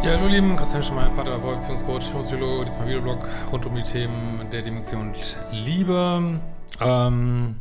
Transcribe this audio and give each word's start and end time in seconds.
Ja, 0.00 0.12
hallo 0.12 0.28
lieben, 0.28 0.54
Christian 0.54 0.80
Schemeier, 0.84 1.10
Paartherapeut, 1.10 1.56
Beziehungscoach, 1.56 2.22
Psychologe, 2.22 2.66
diesmal 2.66 2.86
Videoblog 2.86 3.18
rund 3.50 3.66
um 3.66 3.74
die 3.74 3.82
Themen 3.82 4.48
der 4.52 4.62
Dimension 4.62 5.08
und 5.08 5.36
Liebe. 5.50 6.40
Ähm, 6.80 7.56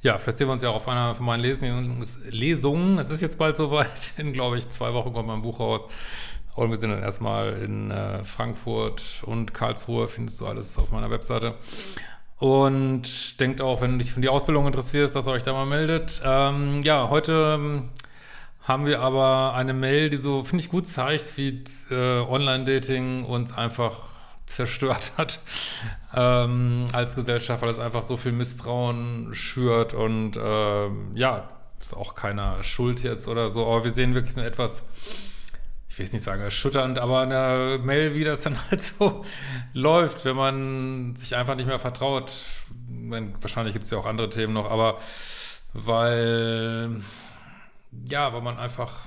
ja, 0.00 0.16
vielleicht 0.16 0.38
sehen 0.38 0.46
wir 0.46 0.52
uns 0.52 0.62
ja 0.62 0.70
auch 0.70 0.76
auf 0.76 0.86
einer 0.86 1.16
von 1.16 1.26
meinen 1.26 1.40
Lesungen. 1.40 2.00
Es 3.00 3.10
ist 3.10 3.20
jetzt 3.20 3.38
bald 3.38 3.56
soweit. 3.56 4.12
In, 4.18 4.32
glaube 4.32 4.56
ich, 4.56 4.68
zwei 4.70 4.94
Wochen 4.94 5.12
kommt 5.12 5.26
mein 5.26 5.42
Buch 5.42 5.58
raus. 5.58 5.80
Und 6.54 6.70
wir 6.70 6.76
sind 6.76 6.90
dann 6.90 7.02
erstmal 7.02 7.54
in 7.54 7.90
äh, 7.90 8.24
Frankfurt 8.24 9.24
und 9.26 9.52
Karlsruhe. 9.52 10.06
Findest 10.06 10.40
du 10.40 10.46
alles 10.46 10.78
auf 10.78 10.92
meiner 10.92 11.10
Webseite. 11.10 11.54
Und 12.38 13.40
denkt 13.40 13.60
auch, 13.60 13.80
wenn 13.80 13.98
dich 13.98 14.12
von 14.12 14.22
die 14.22 14.28
Ausbildung 14.28 14.68
interessiert, 14.68 15.12
dass 15.12 15.26
ihr 15.26 15.32
euch 15.32 15.42
da 15.42 15.52
mal 15.52 15.66
meldet. 15.66 16.22
Ähm, 16.24 16.82
ja, 16.82 17.08
heute 17.08 17.56
ähm, 17.58 17.88
haben 18.64 18.86
wir 18.86 19.00
aber 19.00 19.54
eine 19.54 19.74
Mail, 19.74 20.08
die 20.08 20.16
so, 20.16 20.42
finde 20.42 20.64
ich, 20.64 20.70
gut 20.70 20.86
zeigt, 20.86 21.36
wie 21.36 21.62
äh, 21.90 22.20
Online-Dating 22.20 23.24
uns 23.24 23.56
einfach 23.56 24.08
zerstört 24.46 25.12
hat 25.16 25.40
ähm, 26.14 26.86
als 26.92 27.14
Gesellschaft, 27.14 27.62
weil 27.62 27.70
es 27.70 27.78
einfach 27.78 28.02
so 28.02 28.16
viel 28.16 28.32
Misstrauen 28.32 29.32
schürt 29.32 29.94
und 29.94 30.36
äh, 30.36 30.88
ja, 31.14 31.48
ist 31.80 31.94
auch 31.94 32.14
keiner 32.14 32.62
schuld 32.62 33.02
jetzt 33.02 33.28
oder 33.28 33.48
so, 33.48 33.66
aber 33.66 33.84
wir 33.84 33.90
sehen 33.90 34.14
wirklich 34.14 34.34
so 34.34 34.40
etwas, 34.40 34.84
ich 35.88 35.98
will 35.98 36.06
es 36.06 36.12
nicht 36.12 36.24
sagen 36.24 36.42
erschütternd, 36.42 36.98
aber 36.98 37.20
eine 37.20 37.78
Mail, 37.82 38.14
wie 38.14 38.24
das 38.24 38.42
dann 38.42 38.58
halt 38.70 38.80
so 38.80 39.24
läuft, 39.72 40.24
wenn 40.24 40.36
man 40.36 41.16
sich 41.16 41.36
einfach 41.36 41.54
nicht 41.54 41.66
mehr 41.66 41.78
vertraut. 41.78 42.32
Wahrscheinlich 43.40 43.74
gibt 43.74 43.84
es 43.84 43.90
ja 43.90 43.98
auch 43.98 44.06
andere 44.06 44.28
Themen 44.28 44.52
noch, 44.52 44.70
aber 44.70 44.98
weil 45.72 47.00
ja, 48.08 48.32
weil 48.32 48.42
man 48.42 48.58
einfach 48.58 49.00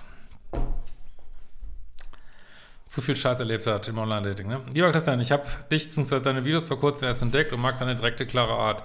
zu 2.88 3.02
viel 3.02 3.16
Scheiß 3.16 3.40
erlebt 3.40 3.68
hat 3.68 3.88
im 3.88 3.98
Online-Dating. 3.98 4.48
Ne? 4.48 4.62
Lieber 4.74 4.92
Christian, 4.92 5.20
ich 5.20 5.32
habe 5.32 5.44
dich 5.70 5.90
bzw. 5.90 6.20
deine 6.22 6.46
Videos 6.46 6.68
vor 6.68 6.80
kurzem 6.80 7.08
erst 7.08 7.22
entdeckt 7.22 7.52
und 7.54 7.62
mag 7.62 7.78
deine 7.80 7.96
direkte, 7.96 8.26
klare 8.26 8.54
Art. 8.54 8.84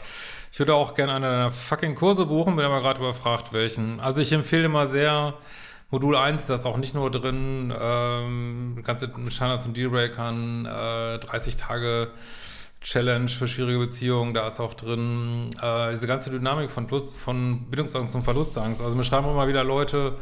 Ich 0.50 0.58
würde 0.58 0.74
auch 0.74 0.94
gerne 0.94 1.14
eine 1.14 1.26
deiner 1.26 1.50
fucking 1.50 1.94
Kurse 1.94 2.26
buchen, 2.26 2.56
bin 2.56 2.64
aber 2.64 2.80
gerade 2.80 3.00
überfragt, 3.00 3.52
welchen. 3.52 4.00
Also 4.00 4.20
ich 4.20 4.32
empfehle 4.32 4.64
immer 4.64 4.86
sehr 4.86 5.34
Modul 5.90 6.16
1, 6.16 6.46
da 6.46 6.54
ist 6.54 6.66
auch 6.66 6.78
nicht 6.78 6.94
nur 6.94 7.10
drin, 7.10 7.72
ähm, 7.78 8.82
ganze 8.84 9.10
Standards 9.28 9.66
und 9.66 9.76
Dealbreakern, 9.76 10.66
äh, 10.66 11.18
30 11.18 11.56
Tage 11.56 12.10
Challenge 12.84 13.28
für 13.28 13.48
schwierige 13.48 13.78
Beziehungen, 13.78 14.34
da 14.34 14.46
ist 14.46 14.60
auch 14.60 14.74
drin 14.74 15.50
äh, 15.60 15.90
diese 15.90 16.06
ganze 16.06 16.30
Dynamik 16.30 16.70
von 16.70 16.86
Plus, 16.86 17.16
von 17.16 17.70
Bindungsangst 17.70 18.14
und 18.14 18.22
Verlustangst. 18.22 18.80
Also 18.80 18.96
mir 18.96 19.04
schreiben 19.04 19.28
immer 19.28 19.46
wieder 19.48 19.64
Leute, 19.64 20.16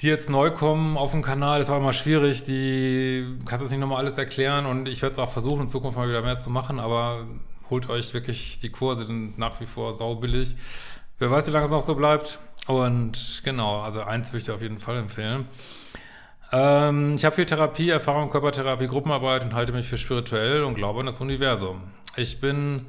die 0.00 0.08
jetzt 0.08 0.30
neu 0.30 0.50
kommen 0.50 0.96
auf 0.96 1.12
dem 1.12 1.22
Kanal, 1.22 1.58
das 1.58 1.68
war 1.68 1.78
immer 1.78 1.92
schwierig, 1.92 2.44
die 2.44 3.38
kannst 3.46 3.64
das 3.64 3.70
nicht 3.70 3.80
nochmal 3.80 3.98
alles 3.98 4.18
erklären 4.18 4.66
und 4.66 4.88
ich 4.88 5.02
werde 5.02 5.12
es 5.12 5.18
auch 5.18 5.30
versuchen, 5.30 5.62
in 5.62 5.68
Zukunft 5.68 5.96
mal 5.96 6.08
wieder 6.08 6.22
mehr 6.22 6.36
zu 6.36 6.50
machen, 6.50 6.80
aber 6.80 7.26
holt 7.70 7.88
euch 7.88 8.12
wirklich 8.14 8.58
die 8.58 8.70
Kurse, 8.70 9.06
sind 9.06 9.38
nach 9.38 9.60
wie 9.60 9.66
vor 9.66 9.92
saubillig. 9.92 10.56
Wer 11.18 11.30
weiß, 11.30 11.46
wie 11.46 11.52
lange 11.52 11.64
es 11.64 11.70
noch 11.70 11.82
so 11.82 11.94
bleibt. 11.94 12.38
Und 12.66 13.42
genau, 13.44 13.80
also 13.80 14.02
eins 14.02 14.30
würde 14.30 14.38
ich 14.38 14.44
dir 14.44 14.54
auf 14.54 14.62
jeden 14.62 14.78
Fall 14.78 14.96
empfehlen. 14.96 15.46
Ähm, 16.54 17.16
ich 17.16 17.24
habe 17.24 17.34
viel 17.34 17.46
Therapie, 17.46 17.90
Erfahrung, 17.90 18.30
Körpertherapie, 18.30 18.86
Gruppenarbeit 18.86 19.42
und 19.44 19.54
halte 19.54 19.72
mich 19.72 19.88
für 19.88 19.98
spirituell 19.98 20.62
und 20.62 20.76
glaube 20.76 21.00
an 21.00 21.06
das 21.06 21.20
Universum. 21.20 21.82
Ich 22.14 22.40
bin 22.40 22.86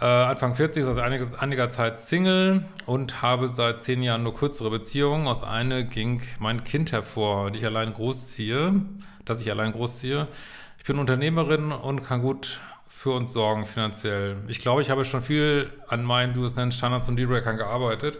äh, 0.00 0.04
Anfang 0.04 0.56
40, 0.56 0.84
seit 0.84 0.98
einiger, 0.98 1.40
einiger 1.40 1.68
Zeit 1.68 2.00
Single 2.00 2.64
und 2.84 3.22
habe 3.22 3.46
seit 3.46 3.78
zehn 3.78 4.02
Jahren 4.02 4.24
nur 4.24 4.34
kürzere 4.34 4.70
Beziehungen. 4.70 5.28
Aus 5.28 5.44
einer 5.44 5.84
ging 5.84 6.22
mein 6.40 6.64
Kind 6.64 6.90
hervor, 6.90 7.52
die 7.52 7.58
ich 7.58 7.64
allein 7.64 7.94
großziehe, 7.94 8.82
dass 9.24 9.40
ich 9.40 9.52
allein 9.52 9.70
großziehe. 9.70 10.26
Ich 10.78 10.84
bin 10.84 10.98
Unternehmerin 10.98 11.70
und 11.70 12.04
kann 12.04 12.22
gut 12.22 12.60
für 12.88 13.12
uns 13.12 13.32
sorgen 13.32 13.66
finanziell. 13.66 14.38
Ich 14.48 14.60
glaube, 14.60 14.82
ich 14.82 14.90
habe 14.90 15.04
schon 15.04 15.22
viel 15.22 15.70
an 15.86 16.02
meinen, 16.02 16.34
du 16.34 16.44
es 16.44 16.56
nennst, 16.56 16.78
Standards 16.78 17.08
und 17.08 17.14
Dealbreakern 17.14 17.56
gearbeitet. 17.56 18.18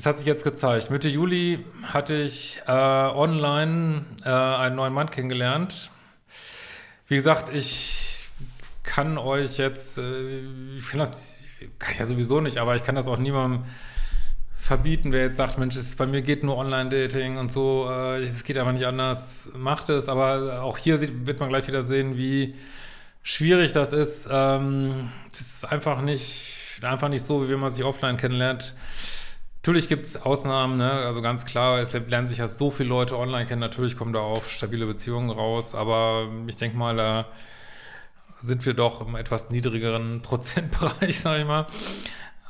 Das 0.00 0.06
hat 0.06 0.16
sich 0.16 0.26
jetzt 0.26 0.44
gezeigt. 0.44 0.90
Mitte 0.90 1.10
Juli 1.10 1.62
hatte 1.82 2.14
ich 2.14 2.62
äh, 2.66 2.70
online 2.72 4.06
äh, 4.24 4.30
einen 4.30 4.76
neuen 4.76 4.94
Mann 4.94 5.10
kennengelernt. 5.10 5.90
Wie 7.06 7.16
gesagt, 7.16 7.52
ich 7.54 8.26
kann 8.82 9.18
euch 9.18 9.58
jetzt, 9.58 9.98
äh, 9.98 10.40
ich 10.78 10.88
kann 10.88 11.00
das, 11.00 11.44
kann 11.78 11.92
ich 11.92 11.98
ja 11.98 12.06
sowieso 12.06 12.40
nicht, 12.40 12.56
aber 12.56 12.76
ich 12.76 12.82
kann 12.82 12.94
das 12.94 13.08
auch 13.08 13.18
niemandem 13.18 13.66
verbieten, 14.56 15.12
wer 15.12 15.24
jetzt 15.24 15.36
sagt, 15.36 15.58
Mensch, 15.58 15.76
es, 15.76 15.96
bei 15.96 16.06
mir 16.06 16.22
geht 16.22 16.44
nur 16.44 16.56
Online-Dating 16.56 17.36
und 17.36 17.52
so, 17.52 17.86
äh, 17.90 18.22
es 18.22 18.42
geht 18.44 18.56
aber 18.56 18.72
nicht 18.72 18.86
anders, 18.86 19.50
macht 19.54 19.90
es. 19.90 20.08
Aber 20.08 20.62
auch 20.62 20.78
hier 20.78 20.96
sieht, 20.96 21.26
wird 21.26 21.40
man 21.40 21.50
gleich 21.50 21.68
wieder 21.68 21.82
sehen, 21.82 22.16
wie 22.16 22.54
schwierig 23.22 23.74
das 23.74 23.92
ist. 23.92 24.26
Ähm, 24.32 25.10
das 25.30 25.42
ist 25.42 25.64
einfach 25.70 26.00
nicht, 26.00 26.80
einfach 26.80 27.10
nicht 27.10 27.22
so, 27.22 27.44
wie 27.44 27.52
wenn 27.52 27.60
man 27.60 27.70
sich 27.70 27.84
offline 27.84 28.16
kennenlernt. 28.16 28.74
Natürlich 29.62 29.88
gibt 29.88 30.06
es 30.06 30.16
Ausnahmen, 30.16 30.78
ne? 30.78 30.90
also 30.90 31.20
ganz 31.20 31.44
klar, 31.44 31.80
es 31.80 31.92
lernen 31.92 32.28
sich 32.28 32.38
ja 32.38 32.48
so 32.48 32.70
viele 32.70 32.88
Leute 32.88 33.18
online 33.18 33.44
kennen, 33.44 33.60
natürlich 33.60 33.94
kommen 33.94 34.14
da 34.14 34.20
auch 34.20 34.42
stabile 34.44 34.86
Beziehungen 34.86 35.28
raus, 35.28 35.74
aber 35.74 36.28
ich 36.46 36.56
denke 36.56 36.78
mal, 36.78 36.96
da 36.96 37.26
sind 38.40 38.64
wir 38.64 38.72
doch 38.72 39.06
im 39.06 39.16
etwas 39.16 39.50
niedrigeren 39.50 40.22
Prozentbereich, 40.22 41.20
sage 41.20 41.42
ich 41.42 41.46
mal. 41.46 41.66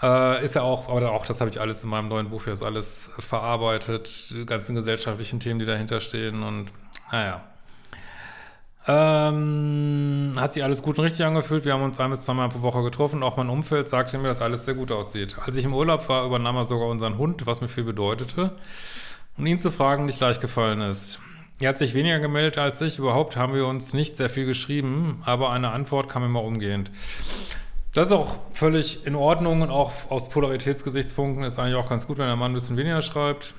Äh, 0.01 0.45
ist 0.45 0.55
ja 0.55 0.63
auch, 0.63 0.89
aber 0.89 1.11
auch 1.11 1.27
das 1.27 1.41
habe 1.41 1.51
ich 1.51 1.61
alles 1.61 1.83
in 1.83 1.91
meinem 1.91 2.09
neuen 2.09 2.31
Buch 2.31 2.47
jetzt 2.47 2.63
alles 2.63 3.11
verarbeitet, 3.19 4.31
die 4.31 4.47
ganzen 4.47 4.77
gesellschaftlichen 4.77 5.41
Themen, 5.41 5.59
die 5.59 5.67
dahinter 5.67 5.99
stehen 5.99 6.45
und 6.45 6.69
naja. 7.11 7.50
Ähm, 8.93 10.33
hat 10.37 10.53
sich 10.53 10.65
alles 10.65 10.83
gut 10.83 10.99
und 10.99 11.05
richtig 11.05 11.25
angefühlt. 11.25 11.65
Wir 11.65 11.75
haben 11.75 11.83
uns 11.83 12.01
ein 12.01 12.11
bis 12.11 12.25
zweimal 12.25 12.49
pro 12.49 12.63
Woche 12.63 12.83
getroffen. 12.83 13.23
Auch 13.23 13.37
mein 13.37 13.49
Umfeld 13.49 13.87
sagte 13.87 14.19
mir, 14.19 14.27
dass 14.27 14.43
alles 14.43 14.65
sehr 14.65 14.75
gut 14.75 14.91
aussieht. 14.91 15.37
Als 15.45 15.55
ich 15.55 15.65
im 15.65 15.75
Urlaub 15.75 16.09
war, 16.09 16.27
übernahm 16.27 16.57
er 16.57 16.65
sogar 16.65 16.89
unseren 16.89 17.17
Hund, 17.17 17.47
was 17.47 17.61
mir 17.61 17.69
viel 17.69 17.85
bedeutete. 17.85 18.57
Und 19.39 19.47
ihn 19.47 19.61
zu 19.61 19.71
fragen, 19.71 20.07
nicht 20.07 20.19
leicht 20.19 20.41
gefallen 20.41 20.81
ist. 20.81 21.21
Er 21.61 21.69
hat 21.69 21.79
sich 21.79 21.95
weniger 21.95 22.19
gemeldet 22.19 22.59
als 22.59 22.81
ich. 22.81 22.99
Überhaupt 22.99 23.37
haben 23.37 23.55
wir 23.55 23.65
uns 23.67 23.93
nicht 23.93 24.17
sehr 24.17 24.29
viel 24.29 24.45
geschrieben, 24.45 25.23
aber 25.25 25.51
eine 25.51 25.71
Antwort 25.71 26.09
kam 26.09 26.25
immer 26.25 26.43
umgehend. 26.43 26.91
Das 27.95 28.09
ist 28.09 28.13
auch 28.13 28.39
völlig 28.53 29.07
in 29.07 29.15
Ordnung 29.15 29.63
und 29.63 29.71
auch 29.71 29.93
aus 30.09 30.29
Polaritätsgesichtspunkten 30.31 31.45
ist 31.45 31.61
eigentlich 31.61 31.77
auch 31.77 31.89
ganz 31.89 32.09
gut, 32.09 32.19
wenn 32.19 32.27
der 32.27 32.37
Mann 32.37 32.51
ein 32.51 32.55
bisschen 32.55 32.77
weniger 32.77 33.03
schreibt. 33.03 33.55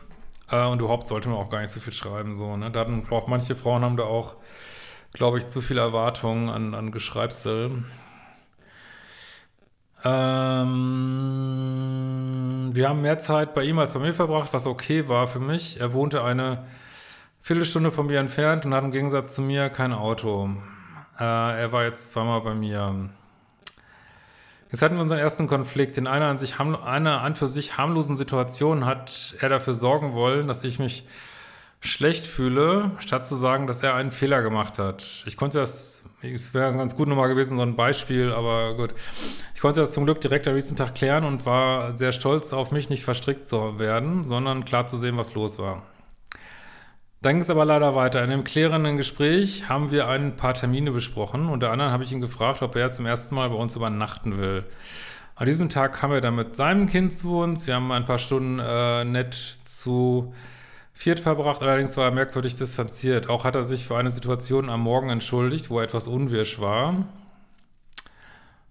Äh, 0.49 0.65
und 0.65 0.81
überhaupt 0.81 1.07
sollte 1.07 1.29
man 1.29 1.37
auch 1.37 1.49
gar 1.49 1.61
nicht 1.61 1.71
so 1.71 1.79
viel 1.79 1.93
schreiben. 1.93 2.35
So, 2.35 2.57
ne? 2.57 2.69
Dann 2.69 3.03
braucht 3.03 3.29
manche 3.29 3.55
Frauen 3.55 3.83
haben 3.83 3.95
da 3.95 4.03
auch 4.03 4.35
glaube 5.13 5.37
ich, 5.37 5.47
zu 5.47 5.61
viele 5.61 5.81
Erwartungen 5.81 6.49
an, 6.49 6.73
an 6.73 6.91
Geschreibsel. 6.91 7.83
Ähm, 10.03 10.71
wir 12.73 12.89
haben 12.89 13.01
mehr 13.01 13.19
Zeit 13.19 13.53
bei 13.53 13.63
ihm 13.63 13.77
als 13.77 13.93
bei 13.93 13.99
mir 13.99 14.13
verbracht, 14.13 14.51
was 14.53 14.65
okay 14.65 15.07
war 15.07 15.27
für 15.27 15.39
mich. 15.39 15.79
Er 15.79 15.93
wohnte 15.93 16.23
eine 16.23 16.65
Viertelstunde 17.39 17.91
von 17.91 18.07
mir 18.07 18.19
entfernt 18.19 18.65
und 18.65 18.73
hat 18.73 18.83
im 18.83 18.91
Gegensatz 18.91 19.35
zu 19.35 19.41
mir 19.41 19.69
kein 19.69 19.93
Auto. 19.93 20.49
Äh, 21.19 21.23
er 21.23 21.71
war 21.71 21.83
jetzt 21.83 22.09
zweimal 22.11 22.41
bei 22.41 22.55
mir. 22.55 23.09
Jetzt 24.71 24.81
hatten 24.81 24.95
wir 24.95 25.01
unseren 25.01 25.19
ersten 25.19 25.47
Konflikt. 25.47 25.97
In 25.97 26.07
einer 26.07 26.27
an, 26.27 26.37
sich, 26.37 26.59
einer 26.59 27.21
an 27.21 27.35
für 27.35 27.47
sich 27.47 27.77
harmlosen 27.77 28.15
Situation 28.15 28.85
hat 28.85 29.35
er 29.39 29.49
dafür 29.49 29.73
sorgen 29.73 30.13
wollen, 30.13 30.47
dass 30.47 30.63
ich 30.63 30.79
mich 30.79 31.05
schlecht 31.81 32.27
fühle, 32.27 32.91
statt 32.99 33.25
zu 33.25 33.35
sagen, 33.35 33.65
dass 33.65 33.81
er 33.81 33.95
einen 33.95 34.11
Fehler 34.11 34.43
gemacht 34.43 34.77
hat. 34.77 35.23
Ich 35.25 35.35
konnte 35.35 35.57
das, 35.57 36.03
es 36.21 36.53
wäre 36.53 36.71
ganz 36.77 36.95
gut 36.95 37.07
nochmal 37.07 37.27
gewesen, 37.27 37.57
so 37.57 37.63
ein 37.63 37.75
Beispiel, 37.75 38.31
aber 38.31 38.75
gut. 38.75 38.93
Ich 39.55 39.61
konnte 39.61 39.79
das 39.79 39.93
zum 39.93 40.05
Glück 40.05 40.21
direkt 40.21 40.47
am 40.47 40.53
nächsten 40.53 40.75
Tag 40.75 40.93
klären 40.93 41.25
und 41.25 41.45
war 41.45 41.91
sehr 41.97 42.11
stolz 42.11 42.53
auf 42.53 42.71
mich, 42.71 42.89
nicht 42.89 43.03
verstrickt 43.03 43.47
zu 43.47 43.79
werden, 43.79 44.23
sondern 44.23 44.63
klar 44.63 44.85
zu 44.85 44.97
sehen, 44.97 45.17
was 45.17 45.33
los 45.33 45.57
war. 45.57 45.81
Dann 47.23 47.33
ging 47.33 47.41
es 47.41 47.49
aber 47.49 47.65
leider 47.65 47.95
weiter. 47.95 48.23
In 48.23 48.29
dem 48.29 48.43
klärenden 48.43 48.97
Gespräch 48.97 49.67
haben 49.69 49.91
wir 49.91 50.07
ein 50.07 50.35
paar 50.35 50.53
Termine 50.53 50.91
besprochen. 50.91 51.49
Unter 51.49 51.71
anderem 51.71 51.91
habe 51.91 52.03
ich 52.03 52.11
ihn 52.11 52.21
gefragt, 52.21 52.61
ob 52.61 52.75
er 52.75 52.91
zum 52.91 53.05
ersten 53.05 53.35
Mal 53.35 53.49
bei 53.49 53.55
uns 53.55 53.75
übernachten 53.75 54.39
will. 54.39 54.65
An 55.35 55.45
diesem 55.45 55.69
Tag 55.69 55.93
kam 55.93 56.11
er 56.11 56.21
dann 56.21 56.35
mit 56.35 56.55
seinem 56.55 56.87
Kind 56.87 57.13
zu 57.13 57.39
uns. 57.39 57.65
Wir 57.65 57.75
haben 57.75 57.91
ein 57.91 58.05
paar 58.05 58.17
Stunden 58.17 58.59
äh, 58.59 59.03
nett 59.03 59.33
zu 59.33 60.33
viert 61.01 61.19
verbracht. 61.19 61.63
Allerdings 61.63 61.97
war 61.97 62.05
er 62.05 62.11
merkwürdig 62.11 62.57
distanziert. 62.57 63.27
Auch 63.27 63.43
hat 63.43 63.55
er 63.55 63.63
sich 63.63 63.87
für 63.87 63.97
eine 63.97 64.11
Situation 64.11 64.69
am 64.69 64.81
Morgen 64.81 65.09
entschuldigt, 65.09 65.71
wo 65.71 65.79
er 65.79 65.85
etwas 65.85 66.05
unwirsch 66.05 66.59
war. 66.59 66.93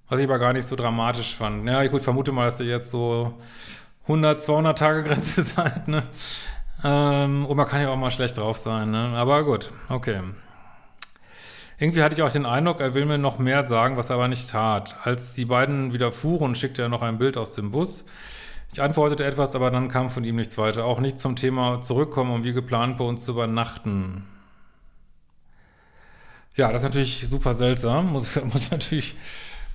Was 0.09 0.21
ich 0.21 0.27
aber 0.27 0.39
gar 0.39 0.53
nicht 0.53 0.65
so 0.65 0.77
dramatisch 0.77 1.35
fand. 1.35 1.67
Ja, 1.67 1.85
gut, 1.89 2.03
vermute 2.03 2.31
mal, 2.31 2.45
dass 2.45 2.61
ihr 2.61 2.67
jetzt 2.67 2.91
so 2.91 3.35
100, 4.03 4.41
200 4.41 4.79
Tage 4.79 5.03
Grenze 5.03 5.43
seid, 5.43 5.89
ne? 5.89 6.05
Ähm, 6.85 7.47
und 7.47 7.57
man 7.57 7.67
kann 7.67 7.83
ja 7.83 7.89
auch 7.89 7.97
mal 7.97 8.13
schlecht 8.13 8.39
drauf 8.39 8.59
sein, 8.59 8.93
ne? 8.93 9.13
Aber 9.17 9.43
gut, 9.43 9.73
okay. 9.89 10.21
Irgendwie 11.79 12.03
hatte 12.05 12.15
ich 12.15 12.23
auch 12.23 12.31
den 12.31 12.47
Eindruck, 12.47 12.79
er 12.79 12.95
will 12.95 13.07
mir 13.07 13.19
noch 13.19 13.41
mehr 13.41 13.65
sagen, 13.65 13.97
was 13.97 14.09
er 14.09 14.15
aber 14.15 14.29
nicht 14.29 14.49
tat. 14.49 14.95
Als 15.03 15.35
die 15.35 15.47
beiden 15.47 15.93
wieder 15.93 16.13
fuhren, 16.13 16.55
schickte 16.55 16.83
er 16.83 16.89
noch 16.89 17.03
ein 17.03 17.19
Bild 17.19 17.37
aus 17.37 17.55
dem 17.55 17.73
Bus. 17.73 18.05
Ich 18.73 18.81
antwortete 18.81 19.25
etwas, 19.25 19.57
aber 19.57 19.71
dann 19.71 19.89
kam 19.89 20.11
von 20.11 20.25
ihm 20.25 20.37
nichts 20.37 20.57
weiter. 20.57 20.85
Auch 20.85 21.01
nicht 21.01 21.19
zum 21.19 21.35
Thema 21.35 21.83
zurückkommen, 21.83 22.33
um 22.33 22.45
wie 22.45 22.53
geplant 22.53 22.99
bei 22.99 23.05
uns 23.05 23.25
zu 23.25 23.33
übernachten. 23.33 24.25
Ja, 26.57 26.71
das 26.71 26.83
ist 26.83 26.89
natürlich 26.89 27.29
super 27.29 27.53
seltsam, 27.55 28.13
muss, 28.13 28.37
muss 28.45 28.63
ich 28.63 28.71
natürlich 28.71 29.15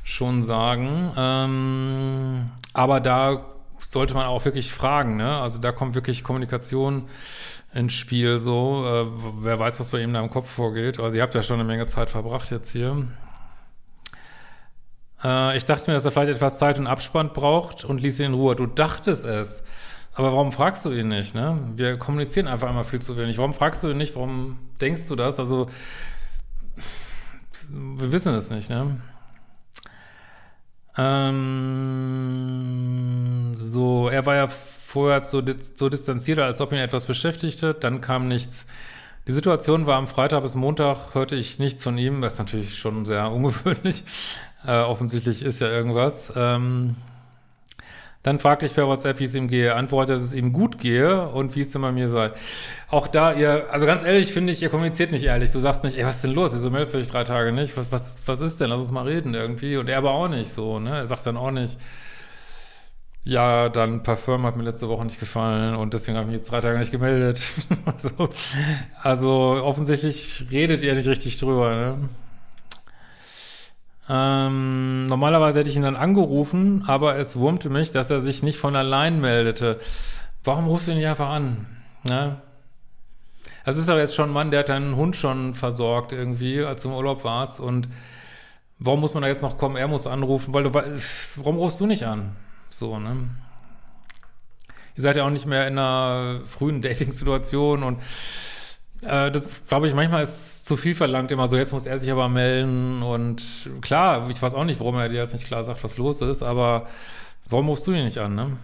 schon 0.04 0.44
sagen. 0.44 1.12
Ähm, 1.18 2.52
aber 2.74 3.00
da 3.02 3.46
sollte 3.78 4.14
man 4.14 4.28
auch 4.28 4.46
wirklich 4.46 4.72
fragen, 4.72 5.18
ne? 5.18 5.40
Also 5.40 5.60
da 5.60 5.72
kommt 5.72 5.96
wirklich 5.96 6.24
Kommunikation 6.24 7.10
ins 7.74 7.94
Spiel, 7.94 8.40
so. 8.40 8.86
Äh, 8.86 9.06
wer 9.44 9.60
weiß, 9.60 9.80
was 9.80 9.90
bei 9.90 10.02
ihm 10.02 10.14
da 10.14 10.22
im 10.22 10.30
Kopf 10.30 10.50
vorgeht. 10.50 11.00
Also 11.00 11.18
ihr 11.18 11.24
habt 11.24 11.34
ja 11.34 11.44
schon 11.44 11.60
eine 11.60 11.68
Menge 11.68 11.88
Zeit 11.88 12.10
verbracht 12.10 12.50
jetzt 12.52 12.72
hier. 12.72 13.08
Äh, 15.26 15.58
ich 15.58 15.66
dachte 15.66 15.90
mir, 15.90 15.96
dass 15.96 16.06
er 16.06 16.12
vielleicht 16.12 16.32
etwas 16.32 16.60
Zeit 16.60 16.78
und 16.78 16.86
Abspann 16.88 17.34
braucht 17.34 17.84
und 17.84 18.00
ließ 18.00 18.20
ihn 18.20 18.28
in 18.28 18.36
Ruhe. 18.36 18.56
Du 18.56 18.68
dachtest 18.68 19.26
es. 19.26 19.64
Aber 20.14 20.32
warum 20.32 20.52
fragst 20.52 20.86
du 20.86 20.92
ihn 20.92 21.08
nicht, 21.10 21.34
ne? 21.36 21.60
Wir 21.76 21.98
kommunizieren 21.98 22.48
einfach 22.48 22.70
immer 22.70 22.86
viel 22.86 23.02
zu 23.02 23.18
wenig. 23.18 23.38
Warum 23.38 23.54
fragst 23.54 23.84
du 23.84 23.90
ihn 23.90 23.98
nicht? 23.98 24.16
Warum 24.16 24.60
denkst 24.80 25.08
du 25.10 25.16
das? 25.16 25.40
Also, 25.40 25.68
wir 27.70 28.12
wissen 28.12 28.34
es 28.34 28.50
nicht, 28.50 28.70
ne? 28.70 29.02
Ähm, 30.98 31.52
so, 33.56 34.08
er 34.08 34.26
war 34.26 34.36
ja 34.36 34.48
vorher 34.48 35.20
so, 35.22 35.44
so 35.60 35.90
distanziert, 35.90 36.40
als 36.40 36.62
ob 36.62 36.72
ihn 36.72 36.78
etwas 36.78 37.06
beschäftigte. 37.06 37.74
Dann 37.74 38.00
kam 38.00 38.30
nichts. 38.30 38.68
Die 39.28 39.34
Situation 39.34 39.86
war 39.86 39.98
am 39.98 40.08
Freitag 40.08 40.44
bis 40.44 40.56
Montag, 40.56 41.14
hörte 41.14 41.36
ich 41.36 41.60
nichts 41.60 41.84
von 41.84 41.98
ihm. 41.98 42.24
Ist 42.24 42.40
natürlich 42.40 42.78
schon 42.78 43.04
sehr 43.04 43.30
ungewöhnlich. 43.34 44.06
Äh, 44.68 44.82
offensichtlich 44.82 45.44
ist 45.44 45.60
ja 45.60 45.68
irgendwas. 45.68 46.34
Ähm, 46.36 46.96
dann 48.26 48.40
fragte 48.40 48.66
ich 48.66 48.74
per 48.74 48.88
WhatsApp, 48.88 49.20
wie 49.20 49.26
es 49.26 49.36
ihm 49.36 49.48
gehe. 49.48 49.76
Antwortete, 49.76 50.14
dass 50.14 50.24
es 50.24 50.34
ihm 50.34 50.52
gut 50.52 50.80
gehe 50.80 51.28
und 51.28 51.56
wie 51.56 51.60
es 51.60 51.70
denn 51.70 51.84
bei 51.84 51.92
mir 51.92 52.10
sei. 52.10 52.32
Auch 52.90 53.08
da, 53.08 53.34
ihr, 53.34 53.68
also 53.72 53.86
ganz 53.86 54.04
ehrlich, 54.04 54.34
finde 54.34 54.52
ich, 54.52 54.64
ihr 54.64 54.70
kommuniziert 54.70 55.12
nicht 55.12 55.26
ehrlich. 55.26 55.52
Du 55.52 55.60
sagst 55.60 55.84
nicht, 55.84 55.96
ey, 55.96 56.06
was 56.06 56.16
ist 56.16 56.24
denn 56.24 56.32
los? 56.32 56.56
Wieso 56.56 56.72
meldest 56.72 56.96
du 56.96 56.98
dich 56.98 57.12
drei 57.12 57.24
Tage 57.24 57.52
nicht? 57.52 57.78
Was, 57.78 57.92
was, 57.92 58.20
was 58.26 58.42
ist 58.42 58.60
denn? 58.60 58.72
Lass 58.72 58.80
uns 58.80 58.90
mal 58.90 59.08
reden 59.08 59.36
irgendwie. 59.36 59.78
Und 59.78 59.90
er 59.90 60.00
aber 60.00 60.10
auch 60.10 60.28
nicht 60.28 60.52
so, 60.52 60.80
ne? 60.80 60.98
Er 60.98 61.08
sagt 61.08 61.24
dann 61.28 61.38
auch 61.38 61.52
nicht, 61.52 61.78
ja, 63.24 63.70
dann 63.70 64.02
Parfum 64.02 64.44
hat 64.46 64.56
mir 64.56 64.64
letzte 64.64 64.88
Woche 64.90 65.06
nicht 65.06 65.20
gefallen 65.20 65.76
und 65.76 65.94
deswegen 65.94 66.18
habe 66.18 66.28
ich 66.28 66.32
mich 66.32 66.38
jetzt 66.38 66.52
drei 66.52 66.62
Tage 66.62 66.80
nicht 66.80 66.92
gemeldet. 66.92 67.42
also, 67.86 68.30
also 69.02 69.30
offensichtlich 69.64 70.46
redet 70.52 70.82
ihr 70.82 70.96
nicht 70.96 71.08
richtig 71.08 71.38
drüber, 71.38 71.76
ne? 71.76 72.10
Ähm, 74.08 75.06
normalerweise 75.06 75.60
hätte 75.60 75.70
ich 75.70 75.76
ihn 75.76 75.82
dann 75.82 75.96
angerufen, 75.96 76.84
aber 76.86 77.18
es 77.18 77.36
wurmte 77.36 77.70
mich, 77.70 77.92
dass 77.92 78.12
er 78.12 78.22
sich 78.22 78.44
nicht 78.44 78.60
von 78.60 78.76
allein 78.76 79.20
meldete. 79.20 79.80
Warum 80.44 80.68
rufst 80.68 80.88
du 80.88 80.92
ihn 80.92 80.98
nicht 80.98 81.08
einfach 81.08 81.30
an? 81.30 81.66
Ne? 82.04 82.38
Das 83.64 83.78
ist 83.78 83.90
aber 83.90 84.00
jetzt 84.00 84.14
schon 84.14 84.30
ein 84.30 84.34
Mann, 84.34 84.52
der 84.52 84.60
hat 84.60 84.70
deinen 84.70 84.96
Hund 84.96 85.16
schon 85.16 85.56
versorgt 85.56 86.12
irgendwie, 86.12 86.64
als 86.64 86.84
du 86.84 86.90
im 86.90 86.96
Urlaub 86.96 87.24
warst. 87.24 87.60
Und 87.60 87.90
warum 88.78 89.00
muss 89.00 89.16
man 89.16 89.24
da 89.24 89.30
jetzt 89.30 89.42
noch 89.42 89.58
kommen? 89.58 89.76
Er 89.76 89.88
muss 89.88 90.06
anrufen, 90.06 90.54
weil 90.54 90.64
du, 90.64 90.74
warum 90.74 91.58
rufst 91.58 91.80
du 91.80 91.88
nicht 91.88 92.06
an? 92.06 92.36
So, 92.70 93.00
ne? 93.00 93.30
Ihr 94.96 95.02
seid 95.02 95.18
ja 95.18 95.26
auch 95.26 95.32
nicht 95.32 95.48
mehr 95.48 95.68
in 95.68 95.80
einer 95.80 96.42
frühen 96.46 96.82
Dating-Situation 96.84 97.82
und 97.82 98.00
äh, 99.08 99.32
das 99.32 99.50
glaube 99.68 99.88
ich, 99.88 99.94
manchmal 99.94 100.24
ist 100.24 100.66
zu 100.66 100.78
viel 100.78 100.96
verlangt, 100.96 101.32
immer 101.32 101.48
so, 101.48 101.58
jetzt 101.58 101.72
muss 101.72 101.86
er 101.86 101.98
sich 101.98 102.12
aber 102.12 102.30
melden 102.30 103.02
und 103.04 103.44
klar, 103.82 104.30
ich 104.30 104.42
weiß 104.42 104.54
auch 104.54 104.64
nicht, 104.64 104.80
warum 104.80 104.96
er 104.96 105.10
dir 105.10 105.22
jetzt 105.22 105.34
nicht 105.34 105.46
klar 105.46 105.64
sagt, 105.64 105.84
was 105.84 105.98
los 105.98 106.22
ist, 106.22 106.44
aber 106.44 106.88
warum 107.50 107.70
rufst 107.70 107.88
du 107.88 107.92
ihn 107.92 108.06
nicht 108.06 108.18
an, 108.18 108.36
ne? 108.36 108.58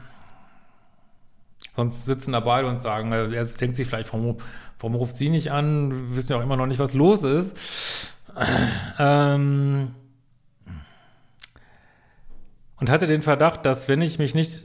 Sonst 1.76 2.06
sitzen 2.06 2.34
da 2.34 2.42
beide 2.42 2.68
und 2.68 2.78
sagen, 2.78 3.12
er 3.12 3.28
denkt 3.28 3.76
sich 3.76 3.88
vielleicht, 3.88 4.12
warum, 4.12 4.38
warum 4.80 4.96
ruft 4.96 5.16
sie 5.16 5.30
nicht 5.30 5.52
an? 5.52 6.10
Wir 6.10 6.18
wissen 6.18 6.34
ja 6.34 6.38
auch 6.38 6.44
immer 6.44 6.58
noch 6.58 6.66
nicht, 6.66 6.80
was 6.80 6.94
los 6.94 7.24
ist. 7.24 8.14
Ähm 9.00 9.96
und 12.78 12.90
hatte 12.90 13.08
den 13.08 13.22
Verdacht, 13.22 13.66
dass 13.66 13.88
wenn 13.88 14.02
ich 14.02 14.20
mich 14.20 14.36
nicht 14.36 14.64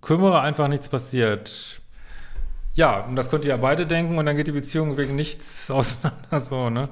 kümmere, 0.00 0.40
einfach 0.40 0.68
nichts 0.68 0.88
passiert. 0.88 1.81
Ja, 2.74 3.00
und 3.00 3.16
das 3.16 3.30
könnt 3.30 3.44
ihr 3.44 3.50
ja 3.50 3.56
beide 3.58 3.86
denken 3.86 4.16
und 4.18 4.26
dann 4.26 4.36
geht 4.36 4.46
die 4.46 4.52
Beziehung 4.52 4.96
wegen 4.96 5.14
nichts 5.14 5.70
auseinander, 5.70 6.38
so, 6.38 6.70
ne? 6.70 6.88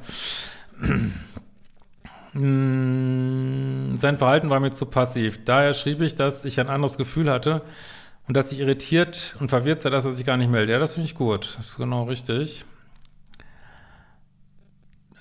Mm, 2.32 3.96
sein 3.96 4.18
Verhalten 4.18 4.50
war 4.50 4.60
mir 4.60 4.70
zu 4.72 4.86
passiv. 4.86 5.44
Daher 5.44 5.74
schrieb 5.74 6.00
ich, 6.00 6.14
dass 6.14 6.44
ich 6.44 6.60
ein 6.60 6.68
anderes 6.68 6.96
Gefühl 6.96 7.30
hatte 7.30 7.62
und 8.28 8.36
dass 8.36 8.52
ich 8.52 8.60
irritiert 8.60 9.34
und 9.40 9.48
verwirrt 9.48 9.80
sei, 9.80 9.90
dass 9.90 10.04
er 10.04 10.12
sich 10.12 10.26
gar 10.26 10.36
nicht 10.36 10.50
meldet. 10.50 10.70
Ja, 10.70 10.78
das 10.78 10.94
finde 10.94 11.06
ich 11.06 11.14
gut. 11.14 11.56
Das 11.56 11.70
ist 11.70 11.76
genau 11.76 12.04
richtig. 12.04 12.64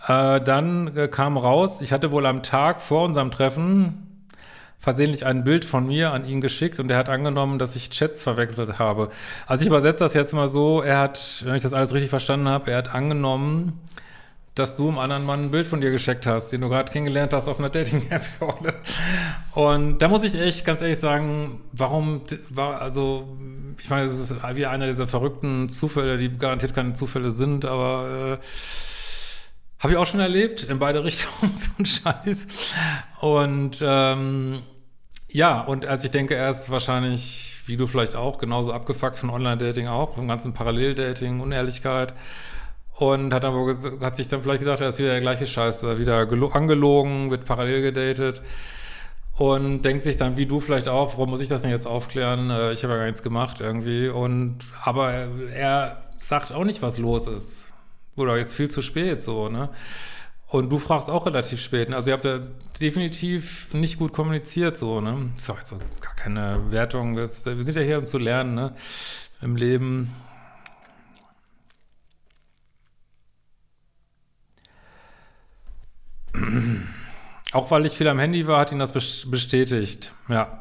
Äh, 0.07 0.41
dann 0.41 0.95
äh, 0.95 1.07
kam 1.07 1.37
raus, 1.37 1.81
ich 1.81 1.91
hatte 1.91 2.11
wohl 2.11 2.25
am 2.25 2.43
Tag 2.43 2.81
vor 2.81 3.05
unserem 3.05 3.31
Treffen 3.31 4.08
versehentlich 4.79 5.25
ein 5.25 5.43
Bild 5.43 5.65
von 5.65 5.85
mir 5.85 6.13
an 6.13 6.25
ihn 6.25 6.39
geschickt 6.39 6.79
und 6.79 6.89
er 6.89 6.97
hat 6.97 7.09
angenommen, 7.09 7.59
dass 7.59 7.75
ich 7.75 7.89
Chats 7.89 8.23
verwechselt 8.23 8.79
habe. 8.79 9.09
Also 9.45 9.61
ich 9.61 9.67
übersetze 9.67 10.03
das 10.03 10.13
jetzt 10.13 10.33
mal 10.33 10.47
so, 10.47 10.81
er 10.81 10.99
hat, 10.99 11.43
wenn 11.45 11.55
ich 11.55 11.63
das 11.63 11.73
alles 11.73 11.93
richtig 11.93 12.09
verstanden 12.09 12.47
habe, 12.47 12.71
er 12.71 12.77
hat 12.77 12.93
angenommen, 12.95 13.79
dass 14.55 14.77
du 14.77 14.89
einem 14.89 14.97
anderen 14.99 15.23
Mann 15.23 15.43
ein 15.43 15.51
Bild 15.51 15.67
von 15.67 15.81
dir 15.81 15.91
geschickt 15.91 16.25
hast, 16.25 16.51
den 16.51 16.61
du 16.61 16.69
gerade 16.69 16.91
kennengelernt 16.91 17.33
hast 17.33 17.47
auf 17.47 17.59
einer 17.59 17.69
Dating-App. 17.69 18.23
So, 18.25 18.53
ne? 18.61 18.73
Und 19.53 19.99
da 19.99 20.07
muss 20.07 20.23
ich 20.23 20.35
echt 20.35 20.65
ganz 20.65 20.81
ehrlich 20.81 20.99
sagen, 20.99 21.61
warum, 21.71 22.21
war, 22.49 22.81
also, 22.81 23.37
ich 23.79 23.89
meine, 23.89 24.03
es 24.03 24.19
ist 24.19 24.35
wie 24.53 24.65
einer 24.65 24.87
dieser 24.87 25.07
verrückten 25.07 25.69
Zufälle, 25.69 26.17
die 26.17 26.37
garantiert 26.37 26.73
keine 26.73 26.93
Zufälle 26.93 27.31
sind, 27.31 27.65
aber 27.65 28.39
äh, 28.41 28.45
habe 29.79 29.93
ich 29.93 29.97
auch 29.97 30.05
schon 30.05 30.19
erlebt, 30.19 30.63
in 30.63 30.79
beide 30.79 31.03
Richtungen, 31.03 31.55
so 31.55 31.69
ein 31.79 31.85
Scheiß. 31.85 32.47
Und 33.21 33.83
ähm, 33.85 34.61
ja, 35.27 35.61
und 35.61 35.85
als 35.85 36.03
ich 36.03 36.11
denke, 36.11 36.35
er 36.35 36.49
ist 36.49 36.69
wahrscheinlich, 36.69 37.61
wie 37.65 37.77
du 37.77 37.87
vielleicht 37.87 38.15
auch, 38.15 38.37
genauso 38.37 38.73
abgefuckt 38.73 39.17
von 39.17 39.29
Online-Dating 39.29 39.87
auch, 39.87 40.15
vom 40.15 40.27
ganzen 40.27 40.53
Parallel-Dating, 40.53 41.39
Unehrlichkeit. 41.39 42.13
Und 42.95 43.33
hat, 43.33 43.45
dann 43.45 43.53
wohl, 43.53 43.77
hat 44.01 44.17
sich 44.17 44.27
dann 44.27 44.41
vielleicht 44.41 44.59
gedacht, 44.59 44.81
er 44.81 44.89
ist 44.89 44.99
wieder 44.99 45.11
der 45.11 45.21
gleiche 45.21 45.47
Scheiß, 45.47 45.83
wieder 45.97 46.27
angelogen, 46.53 47.31
wird 47.31 47.45
parallel 47.45 47.81
gedatet 47.81 48.41
und 49.39 49.83
denkt 49.83 50.03
sich 50.03 50.17
dann, 50.17 50.35
wie 50.35 50.45
du 50.45 50.59
vielleicht 50.59 50.89
auch, 50.89 51.13
warum 51.13 51.29
muss 51.29 51.39
ich 51.39 51.47
das 51.47 51.61
denn 51.61 51.71
jetzt 51.71 51.87
aufklären? 51.87 52.49
Äh, 52.49 52.73
ich 52.73 52.83
habe 52.83 52.93
ja 52.93 52.99
gar 52.99 53.05
nichts 53.05 53.23
gemacht 53.23 53.61
irgendwie. 53.61 54.09
Und 54.09 54.57
aber 54.83 55.13
er 55.53 56.01
sagt 56.17 56.51
auch 56.51 56.65
nicht, 56.65 56.81
was 56.81 56.97
los 56.97 57.25
ist 57.27 57.68
oder 58.15 58.37
jetzt 58.37 58.53
viel 58.53 58.69
zu 58.69 58.81
spät 58.81 59.21
so, 59.21 59.49
ne? 59.49 59.69
Und 60.47 60.71
du 60.71 60.79
fragst 60.79 61.11
auch 61.11 61.27
relativ 61.27 61.61
spät. 61.61 61.89
Ne? 61.89 61.95
Also 61.95 62.09
ihr 62.09 62.13
habt 62.13 62.25
ja 62.25 62.39
definitiv 62.81 63.71
nicht 63.71 63.99
gut 63.99 64.13
kommuniziert 64.13 64.77
so, 64.77 64.99
ne? 64.99 65.29
Ist 65.37 65.49
auch 65.51 65.59
jetzt 65.59 65.73
gar 66.01 66.15
keine 66.15 66.71
Wertung. 66.71 67.15
wir 67.15 67.27
sind 67.27 67.75
ja 67.75 67.83
hier, 67.83 67.99
um 67.99 68.05
zu 68.05 68.17
lernen, 68.17 68.55
ne? 68.55 68.75
Im 69.41 69.55
Leben. 69.55 70.11
Auch 77.51 77.69
weil 77.71 77.85
ich 77.85 77.93
viel 77.93 78.07
am 78.07 78.19
Handy 78.19 78.47
war, 78.47 78.59
hat 78.59 78.71
ihn 78.71 78.79
das 78.79 78.91
bestätigt. 78.91 80.11
Ja. 80.27 80.58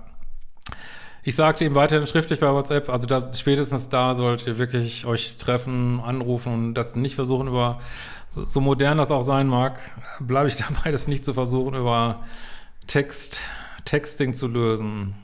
Ich 1.29 1.37
sagte 1.37 1.63
ihm 1.67 1.75
weiterhin 1.75 2.07
schriftlich 2.07 2.41
bei 2.41 2.51
WhatsApp, 2.51 2.89
also 2.89 3.07
das, 3.07 3.39
spätestens 3.39 3.91
da 3.91 4.15
sollt 4.15 4.47
ihr 4.47 4.57
wirklich 4.57 5.05
euch 5.05 5.37
treffen, 5.37 6.01
anrufen 6.01 6.55
und 6.55 6.73
das 6.73 6.97
nicht 6.97 7.17
versuchen 7.17 7.49
über, 7.49 7.83
so, 8.31 8.47
so 8.47 8.63
modern 8.63 8.97
das 8.97 9.11
auch 9.11 9.21
sein 9.21 9.47
mag, 9.47 9.79
bleibe 10.21 10.49
ich 10.49 10.57
dabei, 10.69 10.91
das 10.91 11.07
nicht 11.07 11.27
zu 11.27 11.35
versuchen 11.35 11.75
über 11.75 12.25
Text, 12.87 13.43
Texting 13.85 14.33
zu 14.33 14.49
lösen. 14.49 15.17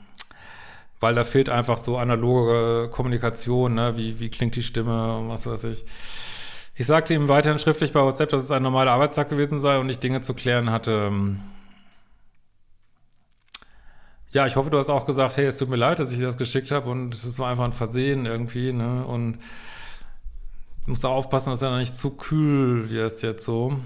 Weil 0.99 1.15
da 1.15 1.23
fehlt 1.23 1.49
einfach 1.49 1.79
so 1.79 1.97
analoge 1.97 2.87
Kommunikation, 2.91 3.73
ne? 3.73 3.97
wie, 3.97 4.19
wie 4.19 4.29
klingt 4.29 4.55
die 4.55 4.61
Stimme 4.61 5.17
und 5.17 5.29
was 5.29 5.47
weiß 5.47 5.63
ich. 5.63 5.85
Ich 6.75 6.85
sagte 6.85 7.15
ihm 7.15 7.29
weiterhin 7.29 7.57
schriftlich 7.57 7.93
bei 7.93 8.03
WhatsApp, 8.03 8.29
dass 8.29 8.43
es 8.43 8.51
ein 8.51 8.61
normaler 8.61 8.91
Arbeitstag 8.91 9.29
gewesen 9.29 9.57
sei 9.57 9.79
und 9.79 9.89
ich 9.89 9.97
Dinge 9.97 10.21
zu 10.21 10.35
klären 10.35 10.69
hatte. 10.69 11.11
Ja, 14.35 14.45
ich 14.45 14.57
hoffe, 14.57 14.69
du 14.69 14.77
hast 14.77 14.89
auch 14.89 15.05
gesagt, 15.05 15.37
hey, 15.37 15.45
es 15.45 15.57
tut 15.57 15.69
mir 15.69 15.77
leid, 15.77 15.97
dass 15.97 16.11
ich 16.11 16.17
dir 16.17 16.25
das 16.25 16.35
geschickt 16.35 16.69
habe 16.69 16.89
und 16.89 17.15
es 17.15 17.39
war 17.39 17.49
einfach 17.49 17.63
ein 17.63 17.71
Versehen 17.71 18.25
irgendwie, 18.25 18.73
ne? 18.73 19.05
Und 19.05 19.39
musst 20.87 21.05
auch 21.05 21.13
aufpassen, 21.13 21.51
dass 21.51 21.61
er 21.61 21.77
nicht 21.77 21.95
zu 21.95 22.09
kühl 22.09 22.89
wirst 22.89 23.23
jetzt 23.23 23.45
so. 23.45 23.79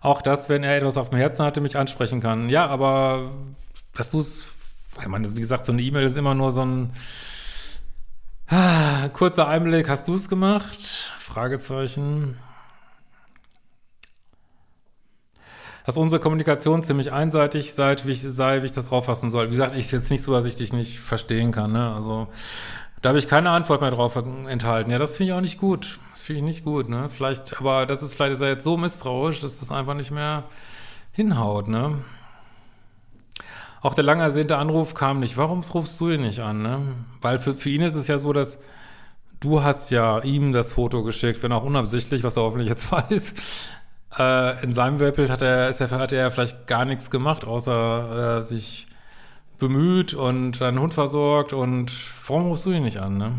Auch 0.00 0.22
das, 0.22 0.48
wenn 0.48 0.64
er 0.64 0.78
etwas 0.78 0.96
auf 0.96 1.10
dem 1.10 1.18
Herzen 1.18 1.44
hatte, 1.44 1.60
mich 1.60 1.76
ansprechen 1.76 2.22
kann. 2.22 2.48
Ja, 2.48 2.68
aber 2.68 3.30
dass 3.92 4.12
du 4.12 4.18
es, 4.18 4.46
ich 4.98 5.08
meine, 5.08 5.36
wie 5.36 5.40
gesagt, 5.40 5.66
so 5.66 5.72
eine 5.72 5.82
E-Mail 5.82 6.06
ist 6.06 6.16
immer 6.16 6.34
nur 6.34 6.50
so 6.50 6.64
ein 6.64 6.94
ah, 8.46 9.10
kurzer 9.10 9.46
Einblick. 9.46 9.90
Hast 9.90 10.08
du 10.08 10.14
es 10.14 10.30
gemacht? 10.30 11.12
Fragezeichen. 11.18 12.38
Dass 15.88 15.96
unsere 15.96 16.20
Kommunikation 16.20 16.82
ziemlich 16.82 17.14
einseitig 17.14 17.72
sei, 17.72 17.96
wie 18.04 18.10
ich, 18.10 18.20
sei, 18.20 18.60
wie 18.60 18.66
ich 18.66 18.72
das 18.72 18.92
auffassen 18.92 19.30
soll. 19.30 19.46
Wie 19.46 19.52
gesagt, 19.52 19.72
ich 19.72 19.86
ist 19.86 19.92
jetzt 19.92 20.10
nicht 20.10 20.22
so, 20.22 20.34
dass 20.34 20.44
ich 20.44 20.54
dich 20.54 20.74
nicht 20.74 20.98
verstehen 20.98 21.50
kann. 21.50 21.72
Ne? 21.72 21.94
Also 21.94 22.28
da 23.00 23.08
habe 23.08 23.18
ich 23.18 23.26
keine 23.26 23.48
Antwort 23.48 23.80
mehr 23.80 23.90
drauf 23.90 24.14
enthalten. 24.16 24.90
Ja, 24.90 24.98
das 24.98 25.16
finde 25.16 25.32
ich 25.32 25.36
auch 25.38 25.40
nicht 25.40 25.58
gut. 25.58 25.98
Das 26.10 26.20
finde 26.20 26.40
ich 26.40 26.44
nicht 26.44 26.62
gut. 26.62 26.90
Ne? 26.90 27.08
Vielleicht, 27.08 27.58
aber 27.58 27.86
das 27.86 28.02
ist 28.02 28.16
vielleicht 28.16 28.34
ist 28.34 28.42
er 28.42 28.50
jetzt 28.50 28.64
so 28.64 28.76
misstrauisch, 28.76 29.40
dass 29.40 29.60
das 29.60 29.70
einfach 29.70 29.94
nicht 29.94 30.10
mehr 30.10 30.44
hinhaut. 31.12 31.68
Ne? 31.68 31.96
Auch 33.80 33.94
der 33.94 34.04
lang 34.04 34.20
ersehnte 34.20 34.58
Anruf 34.58 34.92
kam 34.92 35.20
nicht. 35.20 35.38
Warum 35.38 35.60
rufst 35.60 35.98
du 36.02 36.10
ihn 36.10 36.20
nicht 36.20 36.40
an? 36.40 36.60
Ne? 36.60 36.82
Weil 37.22 37.38
für, 37.38 37.54
für 37.54 37.70
ihn 37.70 37.80
ist 37.80 37.94
es 37.94 38.08
ja 38.08 38.18
so, 38.18 38.34
dass 38.34 38.60
du 39.40 39.62
hast 39.62 39.90
ja 39.90 40.18
ihm 40.20 40.52
das 40.52 40.70
Foto 40.70 41.02
geschickt, 41.02 41.42
wenn 41.42 41.52
auch 41.52 41.64
unabsichtlich, 41.64 42.24
was 42.24 42.36
er 42.36 42.42
hoffentlich 42.42 42.68
jetzt 42.68 42.92
weiß. 42.92 43.34
Äh, 44.18 44.62
in 44.64 44.72
seinem 44.72 44.98
Weltbild 45.00 45.30
hat 45.30 45.42
er, 45.42 45.68
ist 45.68 45.80
er, 45.80 45.90
hat 45.90 46.12
er 46.12 46.30
vielleicht 46.30 46.66
gar 46.66 46.84
nichts 46.84 47.10
gemacht, 47.10 47.44
außer 47.44 48.38
äh, 48.38 48.42
sich 48.42 48.86
bemüht 49.58 50.14
und 50.14 50.60
einen 50.62 50.80
Hund 50.80 50.94
versorgt 50.94 51.52
und 51.52 51.92
warum 52.26 52.48
rufst 52.48 52.66
du 52.66 52.72
ihn 52.72 52.82
nicht 52.82 52.98
an, 52.98 53.18
ne? 53.18 53.32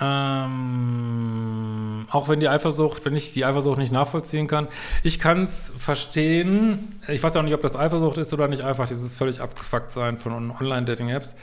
Ähm, 0.00 1.64
auch 2.10 2.28
wenn 2.28 2.40
die 2.40 2.48
Eifersucht, 2.48 3.04
wenn 3.04 3.14
ich 3.14 3.32
die 3.32 3.44
Eifersucht 3.44 3.78
nicht 3.78 3.92
nachvollziehen 3.92 4.48
kann. 4.48 4.66
Ich 5.04 5.20
kann 5.20 5.44
es 5.44 5.72
verstehen. 5.78 7.00
Ich 7.08 7.22
weiß 7.22 7.36
auch 7.36 7.42
nicht, 7.42 7.54
ob 7.54 7.62
das 7.62 7.76
Eifersucht 7.76 8.18
ist 8.18 8.32
oder 8.32 8.48
nicht 8.48 8.62
einfach 8.62 8.88
dieses 8.88 9.14
völlig 9.14 9.40
abgefuckt 9.40 9.92
sein 9.92 10.18
von 10.18 10.50
Online-Dating-Apps. 10.50 11.36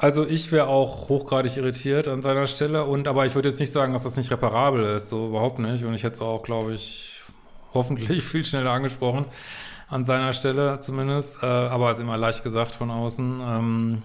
Also 0.00 0.24
ich 0.24 0.52
wäre 0.52 0.68
auch 0.68 1.08
hochgradig 1.08 1.56
irritiert 1.56 2.06
an 2.06 2.22
seiner 2.22 2.46
Stelle 2.46 2.84
und 2.84 3.08
aber 3.08 3.26
ich 3.26 3.34
würde 3.34 3.48
jetzt 3.48 3.58
nicht 3.58 3.72
sagen, 3.72 3.92
dass 3.92 4.04
das 4.04 4.16
nicht 4.16 4.30
reparabel 4.30 4.84
ist, 4.94 5.08
so 5.08 5.26
überhaupt 5.26 5.58
nicht. 5.58 5.84
Und 5.84 5.92
ich 5.92 6.04
hätte 6.04 6.14
es 6.14 6.20
auch, 6.20 6.44
glaube 6.44 6.72
ich, 6.72 7.20
hoffentlich 7.74 8.22
viel 8.24 8.44
schneller 8.44 8.70
angesprochen 8.70 9.24
an 9.88 10.04
seiner 10.04 10.32
Stelle 10.34 10.78
zumindest. 10.78 11.42
Äh, 11.42 11.46
aber 11.46 11.90
ist 11.90 11.98
immer 11.98 12.16
leicht 12.16 12.44
gesagt 12.44 12.76
von 12.76 12.92
außen. 12.92 13.40
Ähm, 13.40 14.02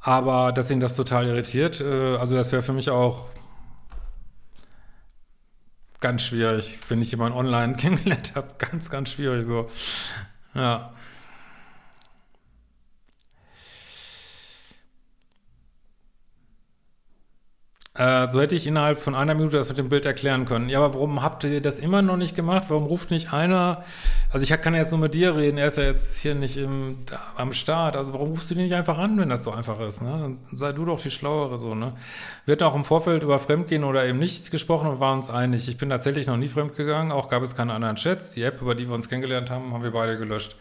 aber 0.00 0.52
dass 0.52 0.70
ihn 0.70 0.78
das 0.78 0.94
total 0.94 1.26
irritiert, 1.26 1.80
äh, 1.80 2.16
also 2.16 2.36
das 2.36 2.52
wäre 2.52 2.62
für 2.62 2.72
mich 2.72 2.88
auch 2.88 3.30
ganz 5.98 6.22
schwierig, 6.22 6.78
wenn 6.88 7.02
ich 7.02 7.10
jemanden 7.10 7.36
online 7.36 7.74
kennengelernt 7.78 8.36
habe. 8.36 8.46
Ganz, 8.58 8.90
ganz 8.90 9.10
schwierig 9.10 9.44
so. 9.44 9.68
Ja. 10.54 10.92
Äh, 17.94 18.26
so 18.28 18.40
hätte 18.40 18.54
ich 18.54 18.66
innerhalb 18.66 18.98
von 18.98 19.14
einer 19.14 19.34
Minute 19.34 19.58
das 19.58 19.68
mit 19.68 19.76
dem 19.76 19.90
Bild 19.90 20.06
erklären 20.06 20.46
können. 20.46 20.70
Ja, 20.70 20.78
aber 20.78 20.94
warum 20.94 21.22
habt 21.22 21.44
ihr 21.44 21.60
das 21.60 21.78
immer 21.78 22.00
noch 22.00 22.16
nicht 22.16 22.34
gemacht? 22.34 22.64
Warum 22.68 22.84
ruft 22.84 23.10
nicht 23.10 23.34
einer? 23.34 23.84
Also 24.30 24.44
ich 24.44 24.62
kann 24.62 24.74
jetzt 24.74 24.92
nur 24.92 25.00
mit 25.00 25.12
dir 25.12 25.36
reden, 25.36 25.58
er 25.58 25.66
ist 25.66 25.76
ja 25.76 25.84
jetzt 25.84 26.18
hier 26.20 26.34
nicht 26.34 26.56
im, 26.56 27.00
am 27.36 27.52
Start. 27.52 27.94
Also 27.96 28.14
warum 28.14 28.30
rufst 28.30 28.50
du 28.50 28.54
die 28.54 28.62
nicht 28.62 28.72
einfach 28.72 28.96
an, 28.96 29.18
wenn 29.18 29.28
das 29.28 29.44
so 29.44 29.50
einfach 29.50 29.78
ist? 29.80 30.00
Ne? 30.00 30.08
Dann 30.08 30.38
sei 30.56 30.72
du 30.72 30.86
doch 30.86 31.02
die 31.02 31.10
Schlauere 31.10 31.58
so. 31.58 31.74
Ne? 31.74 31.92
Wir 32.46 32.52
hatten 32.52 32.64
auch 32.64 32.74
im 32.74 32.84
Vorfeld 32.84 33.24
über 33.24 33.38
Fremdgehen 33.38 33.84
oder 33.84 34.06
eben 34.06 34.18
nichts 34.18 34.50
gesprochen 34.50 34.88
und 34.88 34.98
waren 34.98 35.16
uns 35.16 35.28
einig. 35.28 35.68
Ich 35.68 35.76
bin 35.76 35.90
tatsächlich 35.90 36.26
noch 36.26 36.38
nie 36.38 36.48
fremdgegangen, 36.48 37.12
auch 37.12 37.28
gab 37.28 37.42
es 37.42 37.54
keine 37.54 37.74
anderen 37.74 37.96
Chats. 37.96 38.30
Die 38.32 38.42
App, 38.42 38.62
über 38.62 38.74
die 38.74 38.88
wir 38.88 38.94
uns 38.94 39.10
kennengelernt 39.10 39.50
haben, 39.50 39.74
haben 39.74 39.82
wir 39.82 39.90
beide 39.90 40.16
gelöscht. 40.16 40.56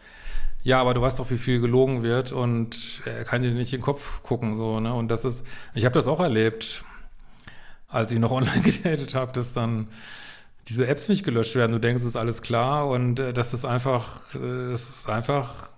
Ja, 0.64 0.82
aber 0.82 0.94
du 0.94 1.02
weißt 1.02 1.18
doch, 1.18 1.32
wie 1.32 1.38
viel 1.38 1.62
gelogen 1.62 2.04
wird 2.04 2.34
und 2.34 2.76
er 3.06 3.24
kann 3.24 3.42
dir 3.42 3.52
nicht 3.52 3.72
in 3.72 3.80
den 3.80 3.86
Kopf 3.86 4.22
gucken 4.22 4.58
so. 4.58 4.82
Ne? 4.82 4.94
Und 4.94 5.10
das 5.10 5.24
ist, 5.24 5.48
ich 5.74 5.86
habe 5.86 5.94
das 5.94 6.08
auch 6.08 6.20
erlebt 6.20 6.84
als 7.91 8.12
ich 8.12 8.19
noch 8.19 8.31
online 8.39 8.62
gedatet 8.62 9.13
habe, 9.15 9.31
dass 9.31 9.53
dann 9.53 9.88
diese 10.67 10.88
Apps 10.88 11.10
nicht 11.10 11.24
gelöscht 11.24 11.55
werden. 11.55 11.71
Du 11.71 11.79
denkst, 11.79 12.01
es 12.01 12.10
ist 12.10 12.15
alles 12.15 12.41
klar 12.41 12.88
und 12.88 13.19
äh, 13.19 13.33
dass 13.33 13.53
es 13.53 13.65
einfach, 13.65 14.33
äh, 14.36 14.71
es 14.71 14.89
ist 14.89 15.10
einfach, 15.10 15.69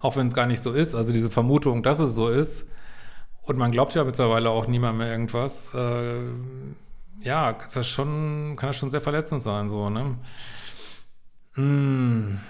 auch 0.00 0.16
wenn 0.16 0.26
es 0.26 0.34
gar 0.34 0.46
nicht 0.46 0.62
so 0.62 0.72
ist, 0.72 0.94
also 0.94 1.12
diese 1.12 1.30
Vermutung, 1.30 1.82
dass 1.82 1.98
es 1.98 2.14
so 2.14 2.28
ist, 2.28 2.66
und 3.44 3.58
man 3.58 3.72
glaubt 3.72 3.94
ja 3.94 4.04
mittlerweile 4.04 4.50
auch 4.50 4.66
niemand 4.68 4.98
mehr 4.98 5.10
irgendwas, 5.10 5.74
äh, 5.74 6.22
ja, 7.20 7.50
ist 7.50 7.74
das 7.76 7.88
schon, 7.88 8.54
kann 8.56 8.68
das 8.68 8.76
schon 8.76 8.90
sehr 8.90 9.00
verletzend 9.00 9.42
sein, 9.42 9.68
so, 9.68 9.90
ne? 9.90 10.16
Hm. 11.54 12.40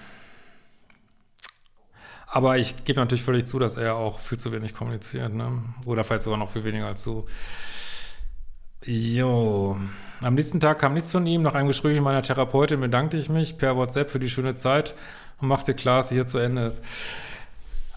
Aber 2.27 2.57
ich 2.57 2.83
gebe 2.85 2.99
natürlich 2.99 3.23
völlig 3.23 3.45
zu, 3.45 3.59
dass 3.59 3.75
er 3.75 3.95
auch 3.95 4.19
viel 4.19 4.39
zu 4.39 4.51
wenig 4.51 4.73
kommuniziert, 4.73 5.33
ne? 5.33 5.63
Oder 5.85 6.03
vielleicht 6.03 6.23
sogar 6.23 6.39
noch 6.39 6.51
viel 6.51 6.63
weniger 6.63 6.87
als 6.87 7.03
du. 7.03 7.25
Jo. 8.85 9.77
Am 10.21 10.35
nächsten 10.35 10.59
Tag 10.59 10.79
kam 10.79 10.93
nichts 10.93 11.11
von 11.11 11.25
ihm. 11.27 11.41
Nach 11.41 11.53
einem 11.53 11.67
Gespräch 11.67 11.95
mit 11.95 12.03
meiner 12.03 12.21
Therapeutin 12.21 12.79
bedankte 12.79 13.17
ich 13.17 13.29
mich 13.29 13.57
per 13.57 13.75
WhatsApp 13.75 14.09
für 14.09 14.19
die 14.19 14.29
schöne 14.29 14.53
Zeit 14.53 14.93
und 15.39 15.47
machte 15.47 15.73
klar, 15.73 15.97
dass 15.97 16.09
sie 16.09 16.15
hier 16.15 16.27
zu 16.27 16.37
Ende 16.37 16.63
ist. 16.63 16.81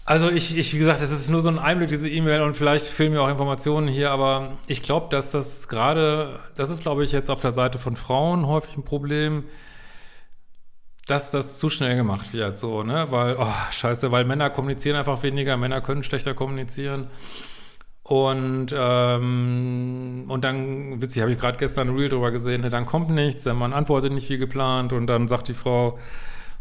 Also 0.05 0.29
ich, 0.29 0.57
ich, 0.57 0.73
wie 0.73 0.77
gesagt, 0.77 1.01
das 1.01 1.11
ist 1.11 1.29
nur 1.29 1.41
so 1.41 1.49
ein 1.49 1.59
Einblick, 1.59 1.89
diese 1.89 2.09
E-Mail 2.09 2.41
und 2.41 2.53
vielleicht 2.53 2.85
fehlen 2.85 3.11
mir 3.11 3.21
auch 3.21 3.27
Informationen 3.27 3.89
hier, 3.89 4.09
aber 4.09 4.53
ich 4.67 4.81
glaube, 4.81 5.07
dass 5.09 5.31
das 5.31 5.67
gerade, 5.67 6.39
das 6.55 6.69
ist, 6.69 6.81
glaube 6.81 7.03
ich, 7.03 7.11
jetzt 7.11 7.29
auf 7.29 7.41
der 7.41 7.51
Seite 7.51 7.77
von 7.77 7.97
Frauen 7.97 8.47
häufig 8.47 8.77
ein 8.77 8.85
Problem, 8.85 9.43
dass 11.07 11.31
das 11.31 11.59
zu 11.59 11.69
schnell 11.69 11.97
gemacht 11.97 12.31
wird, 12.31 12.57
so, 12.57 12.83
ne, 12.83 13.07
weil, 13.11 13.35
oh, 13.37 13.53
scheiße, 13.71 14.09
weil 14.09 14.23
Männer 14.23 14.49
kommunizieren 14.49 14.95
einfach 14.95 15.23
weniger, 15.23 15.57
Männer 15.57 15.81
können 15.81 16.03
schlechter 16.03 16.33
kommunizieren. 16.33 17.07
Und, 18.07 18.67
ähm, 18.73 20.23
und 20.29 20.43
dann, 20.45 21.01
witzig, 21.01 21.21
habe 21.21 21.33
ich 21.33 21.39
gerade 21.39 21.57
gestern 21.57 21.89
ein 21.89 21.95
Reel 21.97 22.07
drüber 22.07 22.31
gesehen, 22.31 22.61
ne, 22.61 22.69
dann 22.69 22.85
kommt 22.85 23.09
nichts, 23.09 23.43
der 23.43 23.53
Mann 23.53 23.73
antwortet 23.73 24.13
nicht 24.13 24.29
wie 24.29 24.37
geplant 24.37 24.93
und 24.93 25.07
dann 25.07 25.27
sagt 25.27 25.49
die 25.49 25.53
Frau, 25.53 25.99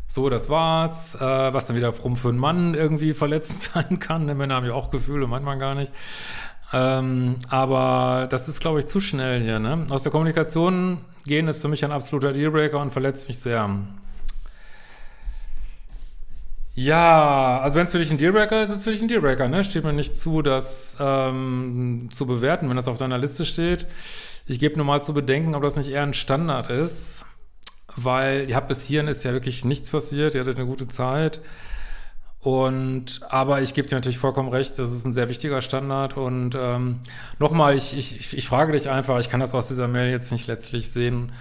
so, 0.09 0.29
das 0.29 0.51
war's, 0.51 1.15
äh, 1.15 1.21
was 1.21 1.69
dann 1.69 1.77
wiederum 1.77 2.17
für 2.17 2.31
einen 2.31 2.39
Mann 2.39 2.75
irgendwie 2.75 3.13
verletzend 3.13 3.63
sein 3.75 4.01
kann. 4.01 4.27
Ne? 4.27 4.35
Männer 4.35 4.57
haben 4.57 4.67
ja 4.67 4.75
auch 4.75 4.91
Gefühle, 4.91 5.29
manchmal 5.29 5.57
gar 5.59 5.77
nicht. 5.77 5.93
Ähm, 6.73 7.37
aber 7.49 8.27
das 8.29 8.49
ist, 8.49 8.61
glaube 8.61 8.81
ich, 8.81 8.87
zu 8.87 9.01
schnell 9.01 9.41
hier. 9.41 9.61
Ne? 9.61 9.87
Aus 9.89 10.03
der 10.03 10.11
Kommunikation 10.11 10.99
gehen 11.27 11.47
ist 11.47 11.63
für 11.63 11.69
mich 11.69 11.85
ein 11.85 11.93
absoluter 11.93 12.33
Dealbreaker 12.33 12.81
und 12.81 12.93
verletzt 12.93 13.29
mich 13.29 13.39
sehr. 13.39 13.71
Ja, 16.79 17.61
also 17.63 17.77
wenn 17.79 17.87
es 17.87 17.93
für 17.93 17.99
dich 17.99 18.11
ein 18.11 18.19
Dealbreaker 18.19 18.63
ist, 18.63 18.69
ist 18.69 18.79
es 18.79 18.85
für 18.85 18.91
dich 18.91 19.01
ein 19.01 19.09
Dealbreaker, 19.09 19.49
ne? 19.49 19.65
Steht 19.65 19.83
mir 19.83 19.95
nicht 19.95 20.15
zu, 20.15 20.43
das 20.43 20.95
ähm, 21.01 22.11
zu 22.13 22.27
bewerten, 22.27 22.69
wenn 22.69 22.77
das 22.77 22.87
auf 22.87 22.99
deiner 22.99 23.17
Liste 23.17 23.47
steht. 23.47 23.87
Ich 24.45 24.61
gebe 24.61 24.77
nur 24.77 24.85
mal 24.85 25.03
zu 25.03 25.15
bedenken, 25.15 25.55
ob 25.55 25.63
das 25.63 25.77
nicht 25.77 25.89
eher 25.89 26.03
ein 26.03 26.13
Standard 26.13 26.69
ist, 26.69 27.25
weil 27.97 28.51
ja, 28.51 28.61
bis 28.61 28.85
hierhin 28.85 29.09
ist 29.09 29.25
ja 29.25 29.33
wirklich 29.33 29.65
nichts 29.65 29.91
passiert, 29.91 30.35
ihr 30.35 30.43
hattet 30.43 30.59
eine 30.59 30.67
gute 30.67 30.87
Zeit. 30.87 31.41
Und 32.41 33.23
aber 33.27 33.63
ich 33.63 33.73
gebe 33.73 33.89
dir 33.89 33.95
natürlich 33.95 34.19
vollkommen 34.19 34.51
recht, 34.51 34.79
das 34.79 34.93
ist 34.93 35.07
ein 35.07 35.13
sehr 35.13 35.31
wichtiger 35.31 35.63
Standard. 35.63 36.19
Und 36.19 36.57
ähm, 36.61 37.01
nochmal, 37.39 37.75
ich, 37.75 37.97
ich, 37.97 38.37
ich 38.37 38.47
frage 38.47 38.73
dich 38.73 38.91
einfach, 38.91 39.19
ich 39.19 39.31
kann 39.31 39.41
das 39.41 39.55
aus 39.55 39.69
dieser 39.69 39.89
Mail 39.89 40.11
jetzt 40.11 40.31
nicht 40.31 40.47
letztlich 40.47 40.91
sehen 40.91 41.33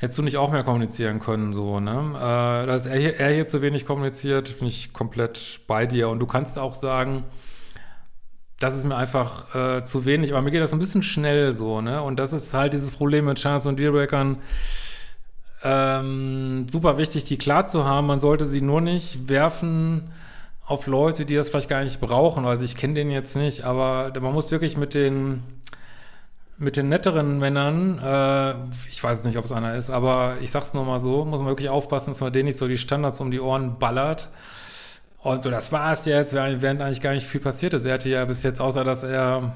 hättest 0.00 0.18
du 0.18 0.22
nicht 0.22 0.38
auch 0.38 0.50
mehr 0.50 0.64
kommunizieren 0.64 1.20
können, 1.20 1.52
so, 1.52 1.78
ne? 1.78 2.12
Äh, 2.16 2.66
dass 2.66 2.86
er 2.86 2.98
hier, 2.98 3.20
er 3.20 3.34
hier 3.34 3.46
zu 3.46 3.60
wenig 3.60 3.84
kommuniziert, 3.84 4.58
bin 4.58 4.66
ich 4.66 4.94
komplett 4.94 5.60
bei 5.66 5.84
dir. 5.84 6.08
Und 6.08 6.20
du 6.20 6.26
kannst 6.26 6.58
auch 6.58 6.74
sagen, 6.74 7.24
das 8.58 8.74
ist 8.74 8.84
mir 8.84 8.96
einfach 8.96 9.54
äh, 9.54 9.84
zu 9.84 10.06
wenig, 10.06 10.32
aber 10.32 10.40
mir 10.40 10.52
geht 10.52 10.62
das 10.62 10.72
ein 10.72 10.78
bisschen 10.78 11.02
schnell 11.02 11.52
so, 11.52 11.82
ne? 11.82 12.02
Und 12.02 12.18
das 12.18 12.32
ist 12.32 12.54
halt 12.54 12.72
dieses 12.72 12.90
Problem 12.90 13.26
mit 13.26 13.38
Chance 13.38 13.68
und 13.68 13.78
Dealbreakern. 13.78 14.38
Ähm, 15.62 16.66
super 16.66 16.96
wichtig, 16.96 17.24
die 17.24 17.36
klar 17.36 17.66
zu 17.66 17.84
haben. 17.84 18.06
Man 18.06 18.20
sollte 18.20 18.46
sie 18.46 18.62
nur 18.62 18.80
nicht 18.80 19.28
werfen 19.28 20.10
auf 20.64 20.86
Leute, 20.86 21.26
die 21.26 21.34
das 21.34 21.50
vielleicht 21.50 21.68
gar 21.68 21.84
nicht 21.84 22.00
brauchen. 22.00 22.46
Also 22.46 22.64
ich 22.64 22.74
kenne 22.74 22.94
den 22.94 23.10
jetzt 23.10 23.36
nicht, 23.36 23.64
aber 23.64 24.12
man 24.18 24.32
muss 24.32 24.50
wirklich 24.50 24.78
mit 24.78 24.94
den 24.94 25.42
mit 26.60 26.76
den 26.76 26.90
netteren 26.90 27.38
Männern, 27.38 27.98
äh, 27.98 28.54
ich 28.90 29.02
weiß 29.02 29.24
nicht, 29.24 29.38
ob 29.38 29.46
es 29.46 29.50
einer 29.50 29.74
ist, 29.76 29.88
aber 29.88 30.36
ich 30.42 30.50
sag's 30.50 30.74
nur 30.74 30.84
mal 30.84 31.00
so, 31.00 31.24
muss 31.24 31.40
man 31.40 31.48
wirklich 31.48 31.70
aufpassen, 31.70 32.10
dass 32.10 32.20
man 32.20 32.34
denen 32.34 32.44
nicht 32.44 32.58
so 32.58 32.68
die 32.68 32.76
Standards 32.76 33.18
um 33.18 33.30
die 33.30 33.40
Ohren 33.40 33.78
ballert 33.78 34.28
Und 35.22 35.42
so, 35.42 35.50
das 35.50 35.72
war 35.72 35.92
es 35.92 36.04
jetzt, 36.04 36.34
während 36.34 36.82
eigentlich 36.82 37.00
gar 37.00 37.14
nicht 37.14 37.26
viel 37.26 37.40
passiert 37.40 37.72
ist. 37.72 37.86
Er 37.86 37.94
hatte 37.94 38.10
ja 38.10 38.24
bis 38.26 38.42
jetzt, 38.42 38.60
außer 38.60 38.84
dass 38.84 39.02
er 39.02 39.54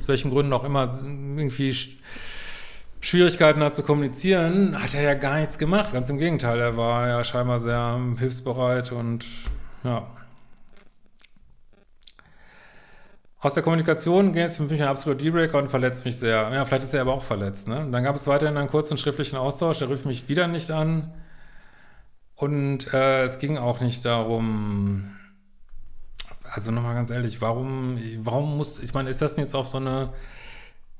aus 0.00 0.08
welchen 0.08 0.32
Gründen 0.32 0.52
auch 0.52 0.64
immer 0.64 0.82
irgendwie 1.02 1.76
Schwierigkeiten 3.00 3.62
hat 3.62 3.76
zu 3.76 3.84
kommunizieren, 3.84 4.82
hat 4.82 4.94
er 4.94 5.02
ja 5.02 5.14
gar 5.14 5.38
nichts 5.38 5.58
gemacht. 5.58 5.92
Ganz 5.92 6.10
im 6.10 6.18
Gegenteil, 6.18 6.58
er 6.58 6.76
war 6.76 7.06
ja 7.06 7.22
scheinbar 7.22 7.60
sehr 7.60 8.00
hilfsbereit 8.18 8.90
und 8.90 9.24
ja. 9.84 10.08
Aus 13.38 13.54
der 13.54 13.62
Kommunikation 13.62 14.32
ging 14.32 14.42
es 14.42 14.56
für 14.56 14.62
mich 14.62 14.80
ein 14.80 14.88
absoluter 14.88 15.22
Dealbreaker 15.22 15.58
und 15.58 15.68
verletzt 15.68 16.04
mich 16.04 16.16
sehr. 16.16 16.50
Ja, 16.52 16.64
vielleicht 16.64 16.84
ist 16.84 16.94
er 16.94 17.02
aber 17.02 17.12
auch 17.12 17.22
verletzt. 17.22 17.68
Ne? 17.68 17.86
Dann 17.90 18.02
gab 18.02 18.16
es 18.16 18.26
weiterhin 18.26 18.56
einen 18.56 18.68
kurzen 18.68 18.96
schriftlichen 18.96 19.36
Austausch, 19.36 19.78
der 19.78 19.90
rief 19.90 20.04
mich 20.04 20.28
wieder 20.28 20.46
nicht 20.46 20.70
an. 20.70 21.12
Und 22.34 22.92
äh, 22.92 23.24
es 23.24 23.38
ging 23.38 23.58
auch 23.58 23.80
nicht 23.80 24.04
darum, 24.04 25.16
also 26.50 26.70
nochmal 26.70 26.94
ganz 26.94 27.10
ehrlich, 27.10 27.40
warum, 27.40 27.98
warum 28.18 28.56
muss, 28.56 28.78
ich 28.78 28.94
meine, 28.94 29.10
ist 29.10 29.22
das 29.22 29.34
denn 29.34 29.44
jetzt 29.44 29.54
auch 29.54 29.66
so 29.66 29.78
eine, 29.78 30.12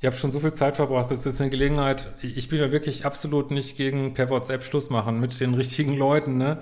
ihr 0.00 0.08
habt 0.08 0.16
schon 0.16 0.30
so 0.30 0.40
viel 0.40 0.52
Zeit 0.52 0.76
verbracht, 0.76 1.10
das 1.10 1.18
ist 1.18 1.24
jetzt 1.26 1.40
eine 1.40 1.50
Gelegenheit, 1.50 2.12
ich 2.22 2.48
bin 2.48 2.58
ja 2.58 2.72
wirklich 2.72 3.04
absolut 3.04 3.50
nicht 3.50 3.76
gegen 3.76 4.14
per 4.14 4.30
WhatsApp 4.30 4.64
Schluss 4.64 4.88
machen 4.88 5.20
mit 5.20 5.38
den 5.38 5.54
richtigen 5.62 5.94
Leuten, 5.94 6.38
ne, 6.38 6.58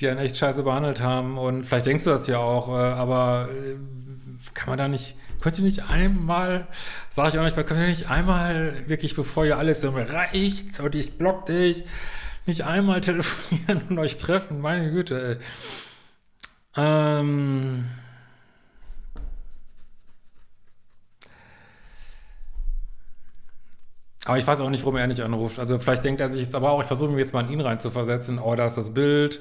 die 0.00 0.08
einen 0.08 0.18
echt 0.18 0.36
scheiße 0.36 0.62
behandelt 0.62 1.00
haben 1.00 1.38
und 1.38 1.64
vielleicht 1.64 1.86
denkst 1.86 2.04
du 2.04 2.10
das 2.10 2.26
ja 2.26 2.38
auch, 2.38 2.68
äh, 2.68 2.72
aber 2.72 3.48
äh, 3.50 3.76
kann 4.54 4.68
man 4.68 4.78
da 4.78 4.88
nicht, 4.88 5.16
könnt 5.40 5.58
ihr 5.58 5.64
nicht 5.64 5.90
einmal, 5.90 6.66
sage 7.08 7.30
ich 7.30 7.38
auch 7.38 7.44
nicht, 7.44 7.56
könnt 7.56 7.80
ihr 7.80 7.86
nicht 7.86 8.10
einmal 8.10 8.88
wirklich, 8.88 9.14
bevor 9.14 9.46
ihr 9.46 9.58
alles 9.58 9.80
so 9.80 9.90
reicht 9.90 10.78
und 10.80 10.94
ich 10.94 11.16
block 11.16 11.46
dich, 11.46 11.84
nicht 12.44 12.64
einmal 12.64 13.00
telefonieren 13.02 13.82
und 13.88 13.98
euch 13.98 14.18
treffen, 14.18 14.60
meine 14.60 14.90
Güte, 14.90 15.38
ey. 15.40 15.44
Ähm. 16.76 17.86
Aber 24.26 24.38
ich 24.38 24.46
weiß 24.46 24.60
auch 24.60 24.70
nicht, 24.70 24.82
warum 24.82 24.96
er 24.96 25.06
nicht 25.06 25.20
anruft. 25.20 25.60
Also 25.60 25.78
vielleicht 25.78 26.04
denkt 26.04 26.20
er 26.20 26.28
sich 26.28 26.42
jetzt 26.42 26.54
aber 26.56 26.72
auch, 26.72 26.80
ich 26.80 26.86
versuche 26.86 27.10
mir 27.10 27.18
jetzt 27.18 27.32
mal 27.32 27.44
in 27.44 27.52
ihn 27.52 27.60
rein 27.60 27.78
zu 27.78 27.90
versetzen. 27.90 28.40
Oh, 28.40 28.56
da 28.56 28.66
ist 28.66 28.74
das 28.74 28.92
Bild. 28.92 29.40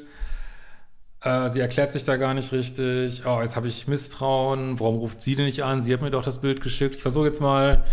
Äh, 1.26 1.50
sie 1.50 1.60
erklärt 1.60 1.92
sich 1.92 2.04
da 2.04 2.18
gar 2.18 2.36
nicht 2.36 2.52
richtig. 2.52 3.26
Oh, 3.26 3.42
jetzt 3.42 3.56
habe 3.56 3.68
ich 3.68 3.88
Misstrauen. 3.88 4.80
Warum 4.80 4.98
ruft 4.98 5.22
sie 5.24 5.36
denn 5.36 5.46
nicht 5.46 5.64
an? 5.64 5.82
Sie 5.82 5.92
hat 5.92 6.02
mir 6.02 6.12
doch 6.12 6.24
das 6.24 6.40
Bild 6.40 6.62
geschickt. 6.62 6.96
Ich 6.96 7.02
versuche 7.02 7.26
jetzt 7.26 7.42
mal 7.42 7.84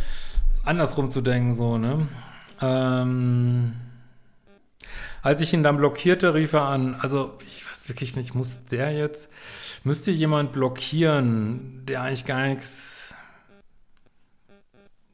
andersrum 0.64 1.08
zu 1.08 1.22
denken, 1.22 1.54
so, 1.54 1.78
ne? 1.78 2.08
Ähm. 2.60 3.72
Als 5.22 5.40
ich 5.40 5.52
ihn 5.54 5.62
dann 5.62 5.76
blockierte, 5.76 6.34
rief 6.34 6.52
er 6.52 6.62
an, 6.62 6.96
also 6.96 7.38
ich 7.46 7.64
weiß 7.68 7.88
wirklich 7.88 8.16
nicht, 8.16 8.34
muss 8.34 8.64
der 8.66 8.90
jetzt, 8.90 9.28
müsste 9.84 10.10
jemand 10.10 10.52
blockieren, 10.52 11.84
der 11.86 12.02
eigentlich 12.02 12.24
gar 12.24 12.48
nichts. 12.48 13.14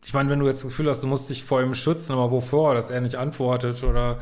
Ich 0.06 0.14
meine, 0.14 0.30
wenn 0.30 0.38
du 0.38 0.46
jetzt 0.46 0.64
das 0.64 0.70
Gefühl 0.70 0.88
hast, 0.88 1.02
du 1.02 1.06
musst 1.06 1.28
dich 1.28 1.44
vor 1.44 1.60
ihm 1.60 1.74
schützen, 1.74 2.12
aber 2.14 2.30
wovor, 2.30 2.74
dass 2.74 2.88
er 2.88 3.02
nicht 3.02 3.16
antwortet 3.16 3.84
oder, 3.84 4.20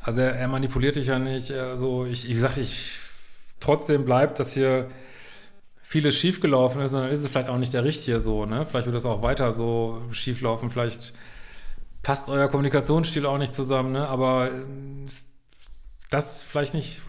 also 0.00 0.22
er, 0.22 0.34
er 0.34 0.48
manipuliert 0.48 0.96
dich 0.96 1.08
ja 1.08 1.18
nicht, 1.18 1.50
also 1.50 2.06
ich, 2.06 2.26
wie 2.26 2.32
gesagt, 2.32 2.56
ich, 2.56 2.98
trotzdem 3.60 4.04
bleibt, 4.04 4.38
dass 4.38 4.52
hier 4.52 4.88
vieles 5.80 6.16
schiefgelaufen 6.16 6.82
ist 6.82 6.92
und 6.92 7.02
dann 7.02 7.10
ist 7.10 7.20
es 7.20 7.28
vielleicht 7.28 7.48
auch 7.48 7.56
nicht 7.56 7.72
der 7.72 7.84
Richtige 7.84 8.20
so, 8.20 8.44
ne? 8.44 8.66
Vielleicht 8.66 8.86
wird 8.86 8.96
es 8.96 9.06
auch 9.06 9.22
weiter 9.22 9.52
so 9.52 10.02
schieflaufen, 10.10 10.70
vielleicht 10.70 11.14
passt 12.02 12.28
euer 12.28 12.48
Kommunikationsstil 12.48 13.26
auch 13.26 13.38
nicht 13.38 13.54
zusammen, 13.54 13.92
ne? 13.92 14.06
aber 14.08 14.50
ähm, 14.50 15.06
das 16.10 16.36
ist 16.36 16.42
vielleicht 16.44 16.74
nicht 16.74 17.02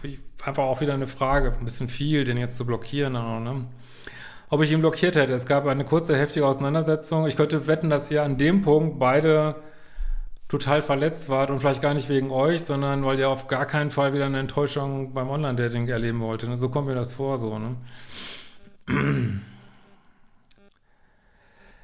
einfach 0.44 0.64
auch 0.64 0.80
wieder 0.80 0.94
eine 0.94 1.06
Frage, 1.06 1.54
ein 1.58 1.64
bisschen 1.64 1.88
viel, 1.88 2.24
den 2.24 2.36
jetzt 2.36 2.56
zu 2.56 2.66
blockieren. 2.66 3.14
Ne? 3.14 3.64
Ob 4.48 4.62
ich 4.62 4.72
ihn 4.72 4.80
blockiert 4.80 5.16
hätte. 5.16 5.32
Es 5.32 5.46
gab 5.46 5.66
eine 5.66 5.84
kurze, 5.84 6.16
heftige 6.16 6.46
Auseinandersetzung. 6.46 7.26
Ich 7.26 7.36
könnte 7.36 7.66
wetten, 7.66 7.88
dass 7.88 8.10
ihr 8.10 8.22
an 8.22 8.36
dem 8.36 8.62
Punkt 8.62 8.98
beide 8.98 9.56
total 10.50 10.82
verletzt 10.82 11.28
wart 11.28 11.48
und 11.50 11.60
vielleicht 11.60 11.80
gar 11.80 11.94
nicht 11.94 12.08
wegen 12.08 12.30
euch, 12.30 12.64
sondern 12.64 13.04
weil 13.04 13.18
ihr 13.18 13.28
auf 13.28 13.46
gar 13.46 13.66
keinen 13.66 13.90
Fall 13.90 14.12
wieder 14.12 14.26
eine 14.26 14.40
Enttäuschung 14.40 15.14
beim 15.14 15.30
Online-Dating 15.30 15.86
erleben 15.88 16.20
wollt. 16.20 16.42
Ne? 16.42 16.56
So 16.56 16.68
kommt 16.68 16.88
mir 16.88 16.96
das 16.96 17.12
vor, 17.12 17.38
so, 17.38 17.58
ne? 17.58 17.76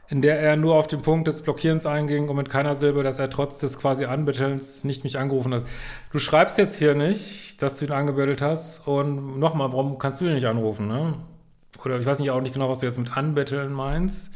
in 0.09 0.22
der 0.22 0.40
er 0.40 0.57
nur 0.57 0.74
auf 0.74 0.88
den 0.88 1.02
Punkt 1.02 1.29
des 1.29 1.42
Blockierens 1.42 1.87
einging 1.87 2.29
und 2.29 2.37
mit 2.37 2.50
keiner 2.50 2.74
Silbe, 2.74 3.05
dass 3.05 3.20
er 3.20 3.31
trotz 3.31 3.61
des 3.61 3.79
quasi 3.79 4.05
Anbettelns 4.05 4.83
nicht 4.83 5.05
mich 5.05 5.16
angerufen 5.16 5.55
hat. 5.55 5.64
Du 6.11 6.18
schreibst 6.18 6.59
jetzt 6.59 6.76
hier 6.76 6.96
nicht, 6.96 7.62
dass 7.62 7.79
du 7.79 7.85
ihn 7.85 7.92
angebettelt 7.92 8.42
hast 8.42 8.87
und 8.88 9.38
nochmal, 9.38 9.72
warum 9.72 9.98
kannst 9.98 10.20
du 10.20 10.26
ihn 10.26 10.35
nicht 10.35 10.46
anrufen, 10.46 10.88
ne? 10.88 11.14
Oder 11.85 12.00
ich 12.00 12.07
weiß 12.07 12.18
nicht 12.18 12.31
auch 12.33 12.40
nicht 12.40 12.55
genau, 12.55 12.68
was 12.68 12.81
du 12.81 12.87
jetzt 12.87 12.98
mit 12.98 13.16
anbetteln 13.16 13.72
meinst. 13.72 14.33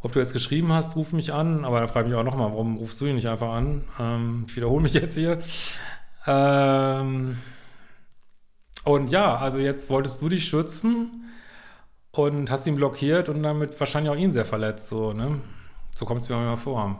Ob 0.00 0.12
du 0.12 0.20
jetzt 0.20 0.32
geschrieben 0.32 0.72
hast, 0.72 0.94
ruf 0.94 1.12
mich 1.12 1.32
an, 1.32 1.64
aber 1.64 1.80
dann 1.80 1.88
frage 1.88 2.06
ich 2.06 2.12
mich 2.12 2.20
auch 2.20 2.24
nochmal, 2.24 2.50
warum 2.50 2.76
rufst 2.76 3.00
du 3.00 3.06
ihn 3.06 3.16
nicht 3.16 3.28
einfach 3.28 3.52
an? 3.52 3.84
Ähm, 3.98 4.44
ich 4.48 4.56
wiederhole 4.56 4.82
mich 4.82 4.94
jetzt 4.94 5.16
hier. 5.16 5.40
Ähm, 6.26 7.36
und 8.84 9.10
ja, 9.10 9.36
also 9.36 9.58
jetzt 9.58 9.90
wolltest 9.90 10.22
du 10.22 10.28
dich 10.28 10.46
schützen 10.46 11.24
und 12.12 12.50
hast 12.50 12.66
ihn 12.66 12.76
blockiert 12.76 13.28
und 13.28 13.42
damit 13.42 13.78
wahrscheinlich 13.78 14.12
auch 14.12 14.16
ihn 14.16 14.32
sehr 14.32 14.44
verletzt, 14.44 14.88
so, 14.88 15.12
ne? 15.12 15.40
So 15.96 16.06
kommt 16.06 16.22
es 16.22 16.28
mir 16.28 16.36
immer 16.36 16.56
vor. 16.56 16.98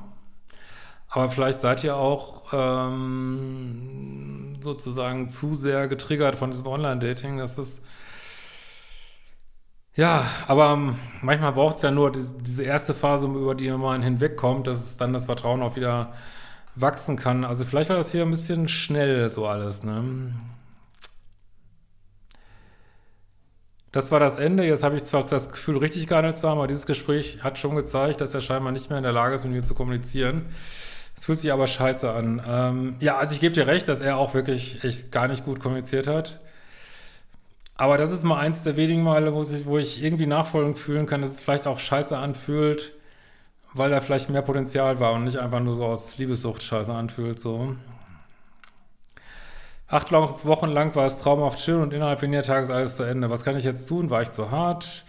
Aber 1.08 1.30
vielleicht 1.30 1.60
seid 1.60 1.84
ihr 1.84 1.96
auch 1.96 2.52
ähm, 2.52 4.56
sozusagen 4.60 5.28
zu 5.28 5.54
sehr 5.54 5.88
getriggert 5.88 6.34
von 6.34 6.50
diesem 6.50 6.66
Online-Dating, 6.66 7.38
dass 7.38 7.56
das 7.56 7.82
ja, 9.98 10.24
aber 10.46 10.94
manchmal 11.22 11.52
braucht 11.52 11.74
es 11.76 11.82
ja 11.82 11.90
nur 11.90 12.12
diese 12.12 12.62
erste 12.62 12.94
Phase, 12.94 13.26
über 13.26 13.56
die 13.56 13.68
man 13.72 14.00
hinwegkommt, 14.00 14.68
dass 14.68 14.96
dann 14.96 15.12
das 15.12 15.24
Vertrauen 15.24 15.60
auch 15.60 15.74
wieder 15.74 16.12
wachsen 16.76 17.16
kann. 17.16 17.44
Also 17.44 17.64
vielleicht 17.64 17.90
war 17.90 17.96
das 17.96 18.12
hier 18.12 18.22
ein 18.22 18.30
bisschen 18.30 18.68
schnell 18.68 19.32
so 19.32 19.48
alles, 19.48 19.82
ne? 19.82 20.32
Das 23.90 24.12
war 24.12 24.20
das 24.20 24.36
Ende. 24.36 24.64
Jetzt 24.64 24.84
habe 24.84 24.94
ich 24.94 25.02
zwar 25.02 25.24
das 25.24 25.50
Gefühl, 25.50 25.78
richtig 25.78 26.06
gehandelt 26.06 26.36
zu 26.36 26.48
haben, 26.48 26.58
aber 26.58 26.68
dieses 26.68 26.86
Gespräch 26.86 27.42
hat 27.42 27.58
schon 27.58 27.74
gezeigt, 27.74 28.20
dass 28.20 28.34
er 28.34 28.40
scheinbar 28.40 28.70
nicht 28.70 28.90
mehr 28.90 28.98
in 28.98 29.04
der 29.04 29.12
Lage 29.12 29.34
ist, 29.34 29.42
mit 29.42 29.52
mir 29.52 29.62
zu 29.64 29.74
kommunizieren. 29.74 30.46
Es 31.16 31.24
fühlt 31.24 31.40
sich 31.40 31.52
aber 31.52 31.66
scheiße 31.66 32.08
an. 32.08 32.40
Ähm, 32.46 32.96
ja, 33.00 33.16
also 33.16 33.34
ich 33.34 33.40
gebe 33.40 33.52
dir 33.52 33.66
recht, 33.66 33.88
dass 33.88 34.00
er 34.00 34.16
auch 34.16 34.34
wirklich 34.34 34.84
echt 34.84 35.10
gar 35.10 35.26
nicht 35.26 35.44
gut 35.44 35.58
kommuniziert 35.58 36.06
hat. 36.06 36.38
Aber 37.78 37.96
das 37.96 38.10
ist 38.10 38.24
mal 38.24 38.38
eins 38.40 38.64
der 38.64 38.76
wenigen 38.76 39.02
Male, 39.04 39.32
wo 39.32 39.40
ich, 39.40 39.64
wo 39.64 39.78
ich 39.78 40.02
irgendwie 40.02 40.26
Nachfolgung 40.26 40.74
fühlen 40.74 41.06
kann, 41.06 41.20
dass 41.20 41.30
es 41.30 41.42
vielleicht 41.42 41.66
auch 41.68 41.78
scheiße 41.78 42.18
anfühlt, 42.18 42.92
weil 43.72 43.90
da 43.90 44.00
vielleicht 44.00 44.30
mehr 44.30 44.42
Potenzial 44.42 44.98
war 44.98 45.12
und 45.12 45.24
nicht 45.24 45.38
einfach 45.38 45.60
nur 45.60 45.76
so 45.76 45.86
aus 45.86 46.18
Liebessucht 46.18 46.62
scheiße 46.62 46.92
anfühlt, 46.92 47.38
so. 47.38 47.76
Acht 49.86 50.10
Wochen 50.12 50.68
lang 50.68 50.94
war 50.96 51.06
es 51.06 51.18
traumhaft 51.18 51.60
schön 51.60 51.80
und 51.80 51.94
innerhalb 51.94 52.20
weniger 52.20 52.42
Tage 52.42 52.64
ist 52.64 52.70
alles 52.70 52.96
zu 52.96 53.04
Ende. 53.04 53.30
Was 53.30 53.44
kann 53.44 53.56
ich 53.56 53.64
jetzt 53.64 53.86
tun? 53.88 54.10
War 54.10 54.22
ich 54.22 54.32
zu 54.32 54.50
hart? 54.50 55.04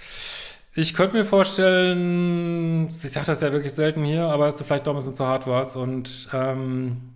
Ich 0.76 0.94
könnte 0.94 1.18
mir 1.18 1.26
vorstellen, 1.26 2.88
ich 2.88 3.12
sage 3.12 3.26
das 3.26 3.42
ja 3.42 3.52
wirklich 3.52 3.74
selten 3.74 4.04
hier, 4.04 4.26
aber 4.26 4.46
dass 4.46 4.58
du 4.58 4.64
vielleicht 4.64 4.86
doch 4.86 4.94
ein 4.94 4.98
bisschen 4.98 5.14
zu 5.14 5.26
hart 5.26 5.48
warst. 5.48 5.76
Und 5.76 6.30
ähm, 6.32 7.14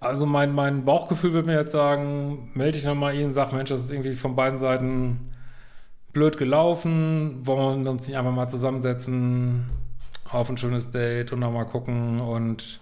also 0.00 0.26
mein, 0.26 0.52
mein 0.54 0.84
Bauchgefühl 0.84 1.34
würde 1.34 1.48
mir 1.48 1.58
jetzt 1.58 1.72
sagen, 1.72 2.50
melde 2.54 2.72
dich 2.78 2.86
nochmal 2.86 3.14
ihn, 3.14 3.30
sag, 3.30 3.52
Mensch, 3.52 3.68
das 3.68 3.80
ist 3.80 3.92
irgendwie 3.92 4.14
von 4.14 4.34
beiden 4.34 4.58
Seiten 4.58 5.30
blöd 6.12 6.38
gelaufen. 6.38 7.46
Wollen 7.46 7.84
wir 7.84 7.90
uns 7.90 8.08
nicht 8.08 8.16
einfach 8.16 8.32
mal 8.32 8.48
zusammensetzen 8.48 9.66
auf 10.30 10.48
ein 10.48 10.56
schönes 10.56 10.90
Date 10.90 11.32
und 11.32 11.40
nochmal 11.40 11.66
gucken 11.66 12.20
und 12.20 12.80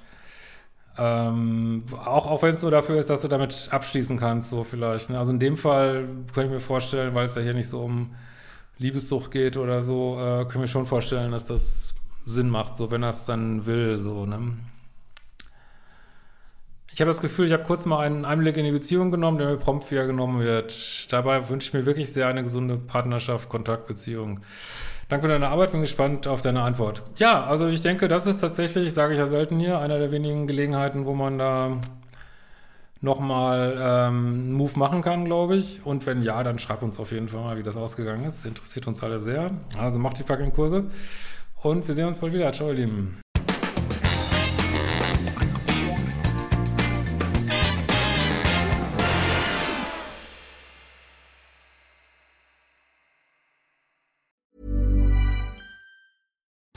ähm, 0.99 1.85
auch 2.05 2.27
auch 2.27 2.43
wenn 2.43 2.51
es 2.51 2.63
nur 2.63 2.71
dafür 2.71 2.99
ist, 2.99 3.09
dass 3.09 3.23
du 3.23 3.29
damit 3.29 3.69
abschließen 3.71 4.19
kannst, 4.19 4.51
so 4.51 4.65
vielleicht. 4.65 5.11
Ne? 5.11 5.19
Also 5.19 5.33
in 5.33 5.39
dem 5.39 5.57
Fall 5.57 6.07
könnte 6.35 6.47
ich 6.47 6.51
mir 6.51 6.61
vorstellen, 6.61 7.15
weil 7.15 7.25
es 7.27 7.37
ja 7.37 7.43
hier 7.43 7.55
nicht 7.55 7.69
so 7.69 7.81
um 7.81 8.15
Liebessucht 8.79 9.31
geht 9.31 9.57
oder 9.57 9.81
so, 9.81 10.19
äh, 10.19 10.45
können 10.47 10.65
wir 10.65 10.69
schon 10.69 10.87
vorstellen, 10.87 11.33
dass 11.33 11.47
das 11.47 11.95
Sinn 12.27 12.51
macht, 12.51 12.77
so 12.77 12.91
wenn 12.91 13.03
er 13.03 13.11
es 13.11 13.25
dann 13.25 13.67
will, 13.67 13.99
so, 14.01 14.27
ne? 14.27 14.59
Ich 16.99 17.01
habe 17.01 17.11
das 17.11 17.21
Gefühl, 17.21 17.47
ich 17.47 17.53
habe 17.53 17.63
kurz 17.63 17.87
mal 17.87 18.01
einen 18.01 18.25
Einblick 18.25 18.57
in 18.57 18.65
die 18.65 18.73
Beziehung 18.73 19.13
genommen, 19.13 19.39
der 19.39 19.47
mir 19.47 19.57
prompt 19.57 19.89
wieder 19.93 20.05
genommen 20.05 20.41
wird. 20.41 21.07
Dabei 21.13 21.49
wünsche 21.49 21.69
ich 21.69 21.73
mir 21.73 21.87
wirklich 21.87 22.13
sehr 22.13 22.27
eine 22.27 22.43
gesunde 22.43 22.77
Partnerschaft, 22.77 23.49
Kontaktbeziehung. 23.49 24.41
Danke 25.09 25.27
für 25.27 25.33
deine 25.33 25.47
Arbeit, 25.47 25.71
bin 25.71 25.81
gespannt 25.81 26.27
auf 26.27 26.43
deine 26.43 26.63
Antwort. 26.63 27.05
Ja, 27.15 27.45
also 27.45 27.69
ich 27.69 27.83
denke, 27.83 28.09
das 28.09 28.27
ist 28.27 28.41
tatsächlich, 28.41 28.93
sage 28.93 29.13
ich 29.13 29.21
ja 29.21 29.29
selten 29.29 29.61
hier, 29.61 29.79
einer 29.79 30.01
der 30.01 30.11
wenigen 30.11 30.49
Gelegenheiten, 30.49 31.07
wo 31.07 31.15
man 31.15 31.39
da 31.39 31.81
nochmal 33.01 33.77
ähm, 33.79 34.17
einen 34.17 34.53
Move 34.55 34.77
machen 34.77 35.01
kann, 35.01 35.25
glaube 35.25 35.55
ich. 35.55 35.87
Und 35.87 36.05
wenn 36.05 36.21
ja, 36.21 36.43
dann 36.43 36.59
schreib 36.59 36.83
uns 36.83 36.99
auf 36.99 37.13
jeden 37.13 37.29
Fall 37.29 37.43
mal, 37.43 37.59
wie 37.59 37.63
das 37.63 37.77
ausgegangen 37.77 38.25
ist. 38.25 38.45
Interessiert 38.45 38.89
uns 38.89 39.05
alle 39.05 39.21
sehr. 39.21 39.53
Also 39.79 40.01
macht 40.01 40.19
die 40.19 40.25
fucking 40.25 40.53
Kurse. 40.53 40.91
Und 41.63 41.87
wir 41.87 41.95
sehen 41.95 42.09
uns 42.09 42.19
bald 42.19 42.33
wieder. 42.33 42.53
Ciao, 42.53 42.71
ihr 42.71 42.75
Lieben. 42.75 43.21